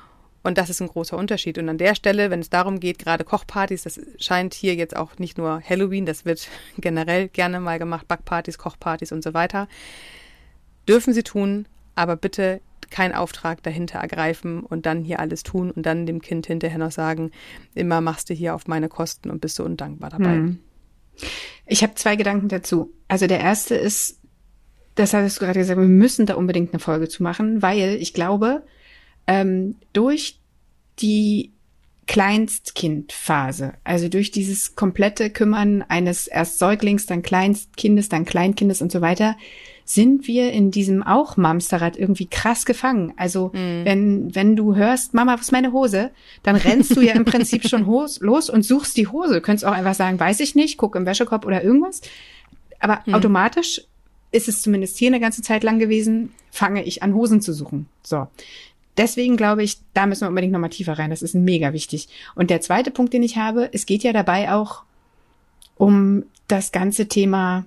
Und 0.42 0.58
das 0.58 0.68
ist 0.68 0.80
ein 0.80 0.88
großer 0.88 1.16
Unterschied. 1.16 1.56
Und 1.56 1.68
an 1.70 1.78
der 1.78 1.94
Stelle, 1.94 2.30
wenn 2.30 2.40
es 2.40 2.50
darum 2.50 2.78
geht, 2.78 2.98
gerade 2.98 3.24
Kochpartys, 3.24 3.82
das 3.82 3.98
scheint 4.18 4.52
hier 4.52 4.74
jetzt 4.74 4.94
auch 4.94 5.18
nicht 5.18 5.38
nur 5.38 5.62
Halloween, 5.62 6.06
das 6.06 6.24
wird 6.24 6.48
generell 6.78 7.28
gerne 7.28 7.60
mal 7.60 7.78
gemacht, 7.78 8.06
Backpartys, 8.06 8.58
Kochpartys 8.58 9.12
und 9.12 9.24
so 9.24 9.34
weiter, 9.34 9.68
dürfen 10.86 11.14
sie 11.14 11.22
tun, 11.22 11.66
aber 11.94 12.16
bitte 12.16 12.60
keinen 12.94 13.12
Auftrag 13.12 13.60
dahinter 13.64 13.98
ergreifen 13.98 14.60
und 14.60 14.86
dann 14.86 15.02
hier 15.02 15.18
alles 15.18 15.42
tun 15.42 15.72
und 15.72 15.84
dann 15.84 16.06
dem 16.06 16.22
Kind 16.22 16.46
hinterher 16.46 16.78
noch 16.78 16.92
sagen, 16.92 17.32
immer 17.74 18.00
machst 18.00 18.30
du 18.30 18.34
hier 18.34 18.54
auf 18.54 18.68
meine 18.68 18.88
Kosten 18.88 19.30
und 19.30 19.40
bist 19.40 19.56
so 19.56 19.64
undankbar 19.64 20.10
dabei. 20.10 20.34
Hm. 20.34 20.60
Ich 21.66 21.82
habe 21.82 21.96
zwei 21.96 22.14
Gedanken 22.14 22.46
dazu. 22.46 22.92
Also 23.08 23.26
der 23.26 23.40
erste 23.40 23.74
ist, 23.74 24.20
das 24.94 25.12
hattest 25.12 25.40
du 25.40 25.44
gerade 25.44 25.58
gesagt, 25.58 25.80
wir 25.80 25.88
müssen 25.88 26.26
da 26.26 26.34
unbedingt 26.34 26.72
eine 26.72 26.78
Folge 26.78 27.08
zu 27.08 27.24
machen, 27.24 27.62
weil 27.62 27.96
ich 27.96 28.14
glaube, 28.14 28.62
ähm, 29.26 29.74
durch 29.92 30.38
die 31.00 31.52
Kleinstkindphase, 32.06 33.72
also 33.82 34.08
durch 34.08 34.30
dieses 34.30 34.76
komplette 34.76 35.30
Kümmern 35.30 35.82
eines 35.82 36.28
erst 36.28 36.60
Säuglings, 36.60 37.06
dann 37.06 37.22
Kleinstkindes, 37.22 38.08
dann 38.08 38.24
Kleinkindes 38.24 38.82
und 38.82 38.92
so 38.92 39.00
weiter, 39.00 39.36
sind 39.84 40.26
wir 40.26 40.52
in 40.52 40.70
diesem 40.70 41.02
auch 41.02 41.36
Mamsterrad 41.36 41.96
irgendwie 41.96 42.26
krass 42.26 42.64
gefangen. 42.64 43.12
Also 43.16 43.50
mhm. 43.52 43.84
wenn, 43.84 44.34
wenn 44.34 44.56
du 44.56 44.74
hörst, 44.74 45.12
Mama, 45.12 45.34
was 45.34 45.42
ist 45.42 45.52
meine 45.52 45.72
Hose, 45.72 46.10
dann 46.42 46.56
rennst 46.56 46.96
du 46.96 47.00
ja 47.02 47.12
im 47.12 47.24
Prinzip 47.24 47.68
schon 47.68 47.84
los 48.20 48.50
und 48.50 48.62
suchst 48.62 48.96
die 48.96 49.08
Hose. 49.08 49.34
Du 49.34 49.40
könntest 49.42 49.66
auch 49.66 49.72
einfach 49.72 49.94
sagen, 49.94 50.18
weiß 50.18 50.40
ich 50.40 50.54
nicht, 50.54 50.78
guck 50.78 50.96
im 50.96 51.04
Wäschekorb 51.04 51.44
oder 51.44 51.62
irgendwas. 51.62 52.00
Aber 52.80 53.02
mhm. 53.04 53.14
automatisch 53.14 53.82
ist 54.32 54.48
es 54.48 54.62
zumindest 54.62 54.96
hier 54.98 55.08
eine 55.08 55.20
ganze 55.20 55.42
Zeit 55.42 55.62
lang 55.62 55.78
gewesen, 55.78 56.32
fange 56.50 56.82
ich 56.82 57.02
an, 57.02 57.14
Hosen 57.14 57.40
zu 57.40 57.52
suchen. 57.52 57.86
So. 58.02 58.26
Deswegen 58.96 59.36
glaube 59.36 59.62
ich, 59.62 59.78
da 59.92 60.06
müssen 60.06 60.22
wir 60.22 60.28
unbedingt 60.28 60.52
nochmal 60.52 60.70
tiefer 60.70 60.98
rein. 60.98 61.10
Das 61.10 61.22
ist 61.22 61.34
mega 61.34 61.72
wichtig. 61.72 62.08
Und 62.34 62.50
der 62.50 62.60
zweite 62.60 62.90
Punkt, 62.90 63.12
den 63.12 63.22
ich 63.22 63.36
habe, 63.36 63.68
es 63.72 63.86
geht 63.86 64.02
ja 64.02 64.12
dabei 64.12 64.52
auch 64.52 64.82
um 65.76 66.24
das 66.48 66.72
ganze 66.72 67.08
Thema 67.08 67.64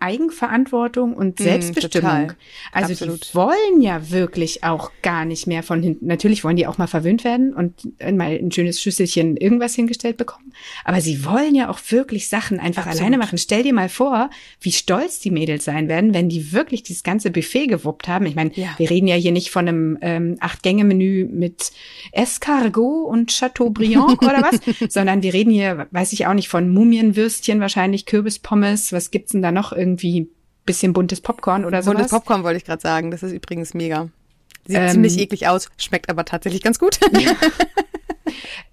Eigenverantwortung 0.00 1.14
und 1.14 1.38
mhm, 1.38 1.44
Selbstbestimmung. 1.44 2.26
Mm, 2.26 2.36
also 2.72 2.92
Absolut. 2.92 3.28
die 3.30 3.34
wollen 3.34 3.80
ja 3.80 4.10
wirklich 4.10 4.64
auch 4.64 4.90
gar 5.02 5.24
nicht 5.24 5.46
mehr 5.46 5.62
von 5.62 5.82
hinten. 5.82 6.06
Natürlich 6.06 6.44
wollen 6.44 6.56
die 6.56 6.66
auch 6.66 6.78
mal 6.78 6.86
verwöhnt 6.86 7.24
werden 7.24 7.54
und 7.54 7.74
mal 8.00 8.32
ein 8.32 8.50
schönes 8.50 8.80
Schüsselchen 8.80 9.36
irgendwas 9.36 9.74
hingestellt 9.74 10.16
bekommen. 10.16 10.52
Aber 10.84 11.00
sie 11.00 11.24
wollen 11.24 11.54
ja 11.54 11.68
auch 11.68 11.78
wirklich 11.90 12.28
Sachen 12.28 12.58
einfach 12.58 12.86
Absolut. 12.86 13.00
alleine 13.00 13.18
machen. 13.18 13.38
Stell 13.38 13.62
dir 13.62 13.72
mal 13.72 13.88
vor, 13.88 14.30
wie 14.60 14.72
stolz 14.72 15.20
die 15.20 15.30
Mädels 15.30 15.64
sein 15.64 15.88
werden, 15.88 16.14
wenn 16.14 16.28
die 16.28 16.52
wirklich 16.52 16.82
dieses 16.82 17.02
ganze 17.02 17.30
Buffet 17.30 17.66
gewuppt 17.66 18.08
haben. 18.08 18.26
Ich 18.26 18.34
meine, 18.34 18.52
ja. 18.54 18.74
wir 18.78 18.90
reden 18.90 19.06
ja 19.06 19.14
hier 19.14 19.32
nicht 19.32 19.50
von 19.50 19.68
einem 19.68 19.98
ähm, 20.00 20.36
Acht-Gänge-Menü 20.40 21.28
mit 21.30 21.72
Escargot 22.12 23.06
und 23.08 23.30
Chateaubriand 23.30 24.22
oder 24.22 24.42
was, 24.42 24.92
sondern 24.92 25.22
wir 25.22 25.34
reden 25.34 25.50
hier, 25.50 25.86
weiß 25.90 26.12
ich 26.12 26.26
auch 26.26 26.34
nicht, 26.34 26.48
von 26.48 26.68
Mumienwürstchen, 26.68 27.60
wahrscheinlich 27.60 28.06
Kürbispommes. 28.06 28.92
Was 28.92 29.10
gibt's 29.10 29.32
denn 29.32 29.42
da 29.42 29.52
noch? 29.52 29.67
Irgendwie 29.72 30.28
bisschen 30.64 30.92
buntes 30.92 31.20
Popcorn 31.20 31.64
oder 31.64 31.82
so. 31.82 31.92
Buntes 31.92 32.10
Popcorn 32.10 32.44
wollte 32.44 32.58
ich 32.58 32.64
gerade 32.64 32.82
sagen. 32.82 33.10
Das 33.10 33.22
ist 33.22 33.32
übrigens 33.32 33.74
mega. 33.74 34.10
Sieht 34.66 34.76
ähm, 34.76 34.90
ziemlich 34.90 35.18
eklig 35.18 35.48
aus, 35.48 35.70
schmeckt 35.78 36.10
aber 36.10 36.24
tatsächlich 36.24 36.62
ganz 36.62 36.78
gut. 36.78 36.98
Ja. 37.18 37.32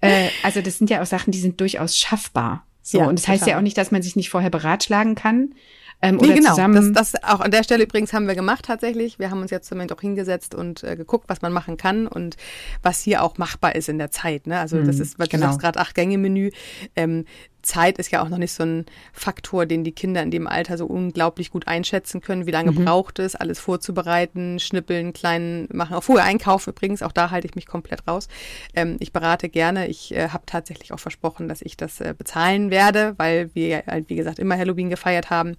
äh, 0.02 0.28
also 0.42 0.60
das 0.60 0.76
sind 0.76 0.90
ja 0.90 1.00
auch 1.00 1.06
Sachen, 1.06 1.30
die 1.30 1.38
sind 1.38 1.58
durchaus 1.60 1.96
schaffbar. 1.96 2.66
So, 2.82 2.98
ja, 2.98 3.06
und 3.06 3.18
das 3.18 3.24
total. 3.24 3.38
heißt 3.38 3.46
ja 3.48 3.56
auch 3.56 3.62
nicht, 3.62 3.78
dass 3.78 3.90
man 3.90 4.02
sich 4.02 4.14
nicht 4.14 4.28
vorher 4.28 4.50
beratschlagen 4.50 5.14
kann. 5.14 5.54
Ähm, 6.02 6.16
nee, 6.16 6.34
genau. 6.34 6.50
Zusammen 6.50 6.92
das, 6.92 7.12
das 7.12 7.24
auch 7.24 7.40
an 7.40 7.50
der 7.50 7.64
Stelle 7.64 7.84
übrigens 7.84 8.12
haben 8.12 8.28
wir 8.28 8.34
gemacht 8.34 8.66
tatsächlich. 8.66 9.18
Wir 9.18 9.30
haben 9.30 9.40
uns 9.40 9.50
jetzt 9.50 9.66
zumindest 9.66 9.98
auch 9.98 10.02
hingesetzt 10.02 10.54
und 10.54 10.84
äh, 10.84 10.94
geguckt, 10.94 11.28
was 11.28 11.40
man 11.40 11.52
machen 11.52 11.78
kann 11.78 12.06
und 12.06 12.36
was 12.82 13.00
hier 13.00 13.22
auch 13.22 13.38
machbar 13.38 13.74
ist 13.74 13.88
in 13.88 13.96
der 13.96 14.10
Zeit. 14.10 14.46
Ne? 14.46 14.60
Also 14.60 14.82
das 14.82 14.96
mhm, 14.96 15.02
ist, 15.02 15.18
was 15.18 15.28
genau. 15.30 15.46
du 15.46 15.52
sagst, 15.52 15.60
gerade 15.60 15.80
acht 15.80 15.94
Gänge 15.94 16.18
Menü. 16.18 16.50
Ähm, 16.94 17.24
Zeit 17.66 17.98
ist 17.98 18.10
ja 18.10 18.22
auch 18.22 18.28
noch 18.28 18.38
nicht 18.38 18.52
so 18.52 18.64
ein 18.64 18.86
Faktor, 19.12 19.66
den 19.66 19.84
die 19.84 19.92
Kinder 19.92 20.22
in 20.22 20.30
dem 20.30 20.46
Alter 20.46 20.78
so 20.78 20.86
unglaublich 20.86 21.50
gut 21.50 21.66
einschätzen 21.66 22.20
können. 22.20 22.46
Wie 22.46 22.50
lange 22.50 22.72
mhm. 22.72 22.84
braucht 22.84 23.18
es, 23.18 23.34
alles 23.34 23.58
vorzubereiten, 23.60 24.58
schnippeln, 24.58 25.12
kleinen 25.12 25.68
machen. 25.72 25.94
Auch 25.94 26.04
vorher 26.04 26.24
einkaufen 26.24 26.70
übrigens, 26.70 27.02
auch 27.02 27.12
da 27.12 27.30
halte 27.30 27.46
ich 27.46 27.54
mich 27.54 27.66
komplett 27.66 28.06
raus. 28.06 28.28
Ähm, 28.74 28.96
ich 29.00 29.12
berate 29.12 29.48
gerne. 29.48 29.88
Ich 29.88 30.14
äh, 30.14 30.28
habe 30.28 30.44
tatsächlich 30.46 30.92
auch 30.92 31.00
versprochen, 31.00 31.48
dass 31.48 31.60
ich 31.62 31.76
das 31.76 32.00
äh, 32.00 32.14
bezahlen 32.16 32.70
werde, 32.70 33.14
weil 33.18 33.50
wir, 33.54 33.84
halt, 33.86 34.08
wie 34.08 34.16
gesagt, 34.16 34.38
immer 34.38 34.56
Halloween 34.56 34.88
gefeiert 34.88 35.30
haben. 35.30 35.56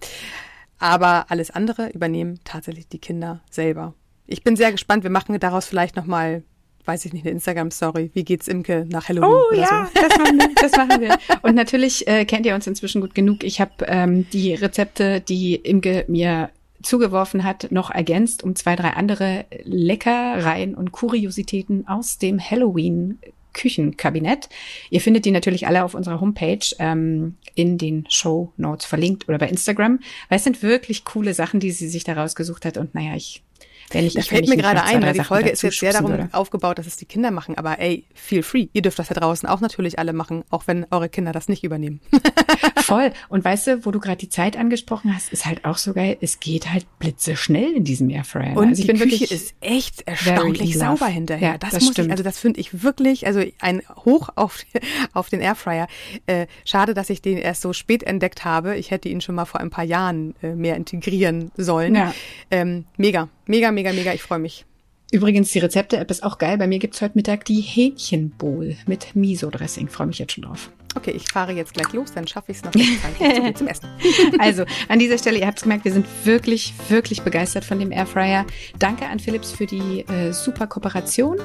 Aber 0.80 1.26
alles 1.30 1.52
andere 1.52 1.90
übernehmen 1.90 2.40
tatsächlich 2.44 2.88
die 2.88 3.00
Kinder 3.00 3.42
selber. 3.50 3.94
Ich 4.26 4.44
bin 4.44 4.56
sehr 4.56 4.72
gespannt. 4.72 5.04
Wir 5.04 5.10
machen 5.10 5.38
daraus 5.40 5.66
vielleicht 5.66 5.96
nochmal 5.96 6.44
weiß 6.88 7.06
ich 7.06 7.14
nicht, 7.14 7.26
eine 7.26 7.32
Instagram-Story. 7.32 8.12
Wie 8.14 8.24
geht's 8.24 8.48
Imke 8.48 8.86
nach 8.90 9.10
Halloween? 9.10 9.30
Oh 9.30 9.54
ja, 9.54 9.90
so? 9.94 10.02
das, 10.08 10.18
machen 10.18 10.40
wir, 10.40 10.50
das 10.56 10.72
machen 10.74 11.02
wir. 11.02 11.18
Und 11.42 11.56
natürlich 11.56 12.08
äh, 12.08 12.26
kennt 12.26 12.46
ihr 12.46 12.56
uns 12.56 12.68
inzwischen 12.68 13.02
gut 13.02 13.14
genug. 13.14 13.44
Ich 13.44 13.60
habe 13.60 13.86
ähm, 13.88 14.28
die 14.32 14.54
Rezepte, 14.54 15.22
die 15.22 15.56
Imke 15.56 16.06
mir 16.08 16.50
zugeworfen 16.82 17.44
hat, 17.44 17.72
noch 17.72 17.92
ergänzt 17.92 18.44
um 18.44 18.56
zwei, 18.56 18.76
drei 18.76 18.92
andere 18.92 19.46
Leckereien 19.64 20.76
und 20.76 20.92
Kuriositäten 20.92 21.88
aus 21.88 22.18
dem 22.18 22.40
Halloween 22.40 23.20
Küchenkabinett. 23.54 24.50
Ihr 24.90 25.02
findet 25.02 25.26
die 25.26 25.32
natürlich 25.32 25.68
alle 25.68 25.84
auf 25.84 25.96
unserer 25.96 26.22
Homepage 26.22 26.60
ähm, 26.80 27.36
in 27.56 27.78
den 27.78 28.06
Show 28.10 28.54
Notes 28.56 28.86
verlinkt 28.86 29.28
oder 29.28 29.40
bei 29.40 29.50
Instagram, 29.50 30.00
weil 30.30 30.38
es 30.38 30.44
sind 30.44 30.62
wirklich 30.62 31.04
coole 31.04 31.34
Sachen, 31.34 31.60
die 31.60 31.72
sie 31.72 31.90
sich 31.90 32.04
da 32.04 32.14
rausgesucht 32.14 32.66
hat. 32.66 32.78
Und 32.78 32.94
naja, 32.94 33.16
ich 33.16 33.44
wenn 33.92 34.06
ich, 34.06 34.14
das 34.14 34.28
fällt 34.28 34.50
mir 34.50 34.58
gerade 34.58 34.84
ein, 34.84 35.02
weil 35.02 35.14
die 35.14 35.24
Folge 35.24 35.50
ist 35.50 35.62
jetzt 35.62 35.80
sehr 35.80 35.94
darum 35.94 36.12
würde. 36.12 36.30
aufgebaut, 36.32 36.78
dass 36.78 36.88
es 36.88 36.98
die 36.98 37.06
Kinder 37.06 37.32
machen. 37.32 37.58
Aber 37.58 37.80
ey, 37.80 38.06
feel 38.14 38.44
free. 38.44 38.68
Ihr 38.74 38.82
dürft 38.82 39.00
das 39.00 39.08
da 39.08 39.16
draußen 39.16 39.48
auch 39.48 39.62
natürlich 39.62 39.98
alle 40.00 40.14
machen, 40.14 40.44
auch 40.50 40.68
wenn 40.68 40.86
eure 40.92 41.10
Kinder 41.10 41.32
das 41.32 41.48
nicht 41.48 41.64
übernehmen. 41.64 42.02
Voll. 42.78 43.12
Und 43.30 43.44
weißt 43.44 43.68
du, 43.68 43.86
wo 43.86 43.92
du 43.92 44.00
gerade 44.00 44.18
die 44.18 44.30
Zeit 44.30 44.58
angesprochen 44.58 45.14
hast, 45.14 45.32
ist 45.32 45.46
halt 45.46 45.66
auch 45.66 45.78
so 45.78 45.94
geil. 45.94 46.18
Es 46.22 46.40
geht 46.40 46.72
halt 46.72 46.86
blitzeschnell 47.00 47.74
in 47.74 47.84
diesem 47.84 48.10
Airfryer. 48.10 48.54
Ne? 48.54 48.60
Und 48.60 48.68
also 48.70 48.82
ich 48.82 48.88
die 48.88 49.10
Küche 49.10 49.34
ist 49.34 49.56
echt 49.62 50.08
erstaunlich 50.08 50.78
sauber 50.78 51.08
hinterher. 51.08 51.52
Ja, 51.52 51.58
das, 51.58 51.72
das 51.72 51.84
muss 51.84 51.94
stimmt. 51.94 52.08
Ich, 52.08 52.12
also 52.12 52.24
das 52.24 52.40
finde 52.40 52.60
ich 52.60 52.84
wirklich, 52.84 53.26
also 53.26 53.42
ein 53.60 53.82
Hoch 54.06 54.30
auf, 54.36 54.64
auf 55.14 55.30
den 55.30 55.42
Airfryer. 55.42 55.88
Äh, 56.26 56.48
schade, 56.66 56.94
dass 56.94 57.10
ich 57.10 57.22
den 57.22 57.38
erst 57.38 57.62
so 57.62 57.74
spät 57.74 58.04
entdeckt 58.04 58.46
habe. 58.46 58.76
Ich 58.78 58.92
hätte 58.92 59.10
ihn 59.10 59.22
schon 59.22 59.36
mal 59.36 59.46
vor 59.46 59.60
ein 59.60 59.70
paar 59.70 59.86
Jahren 59.86 60.36
äh, 60.42 60.56
mehr 60.56 60.76
integrieren 60.76 61.52
sollen. 61.58 61.96
Ja. 61.96 62.14
Ähm, 62.52 62.86
mega, 62.98 63.30
mega, 63.48 63.72
mega, 63.72 63.94
mega. 63.94 64.14
Ich 64.14 64.22
freue 64.22 64.40
mich. 64.40 64.66
Übrigens, 65.12 65.52
die 65.52 65.60
Rezepte-App 65.60 66.12
ist 66.12 66.24
auch 66.24 66.38
geil. 66.38 66.58
Bei 66.58 66.68
mir 66.68 66.80
gibt's 66.80 67.02
heute 67.02 67.14
Mittag 67.16 67.46
die 67.46 67.62
Hähnchenbowl 67.62 68.76
mit 68.88 69.16
Miso-Dressing. 69.16 69.88
Freue 69.88 70.08
mich 70.08 70.20
jetzt 70.20 70.34
schon 70.34 70.44
drauf. 70.44 70.70
Okay, 70.96 71.12
ich 71.12 71.32
fahre 71.32 71.54
jetzt 71.54 71.74
gleich 71.76 71.94
los, 71.94 72.12
dann 72.14 72.28
schaffe 72.28 72.52
ich 72.52 72.58
es 72.58 72.64
noch 72.64 72.74
rechtzeitig 72.74 73.56
zum 73.56 73.68
Essen. 73.68 73.88
Also, 74.40 74.66
an 74.90 75.00
dieser 75.00 75.18
Stelle, 75.18 75.38
ihr 75.38 75.46
habt 75.46 75.60
es 75.60 75.64
gemerkt, 75.64 75.86
wir 75.86 75.94
sind 75.94 76.08
wirklich, 76.26 76.74
wirklich 76.90 77.22
begeistert 77.22 77.64
von 77.64 77.80
dem 77.80 77.92
Airfryer. 77.92 78.46
Danke 78.80 79.06
an 79.06 79.20
Philips 79.20 79.52
für 79.52 79.68
die 79.68 80.02
äh, 80.08 80.34
super 80.34 80.68
Kooperation. 80.68 81.38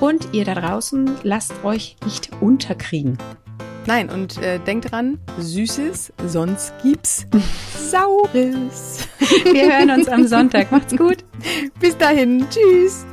Und 0.00 0.28
ihr 0.32 0.44
da 0.44 0.54
draußen, 0.54 1.10
lasst 1.22 1.52
euch 1.64 1.96
nicht 2.04 2.30
unterkriegen. 2.40 3.18
Nein, 3.88 4.10
und 4.10 4.36
äh, 4.42 4.58
denkt 4.58 4.92
dran, 4.92 5.18
Süßes, 5.38 6.12
sonst 6.26 6.74
gibt's 6.82 7.26
Saures. 7.74 9.08
Wir 9.50 9.78
hören 9.78 9.90
uns 9.98 10.08
am 10.08 10.26
Sonntag. 10.26 10.70
Macht's 10.70 10.94
gut. 10.94 11.24
Bis 11.80 11.96
dahin. 11.96 12.44
Tschüss. 12.50 13.06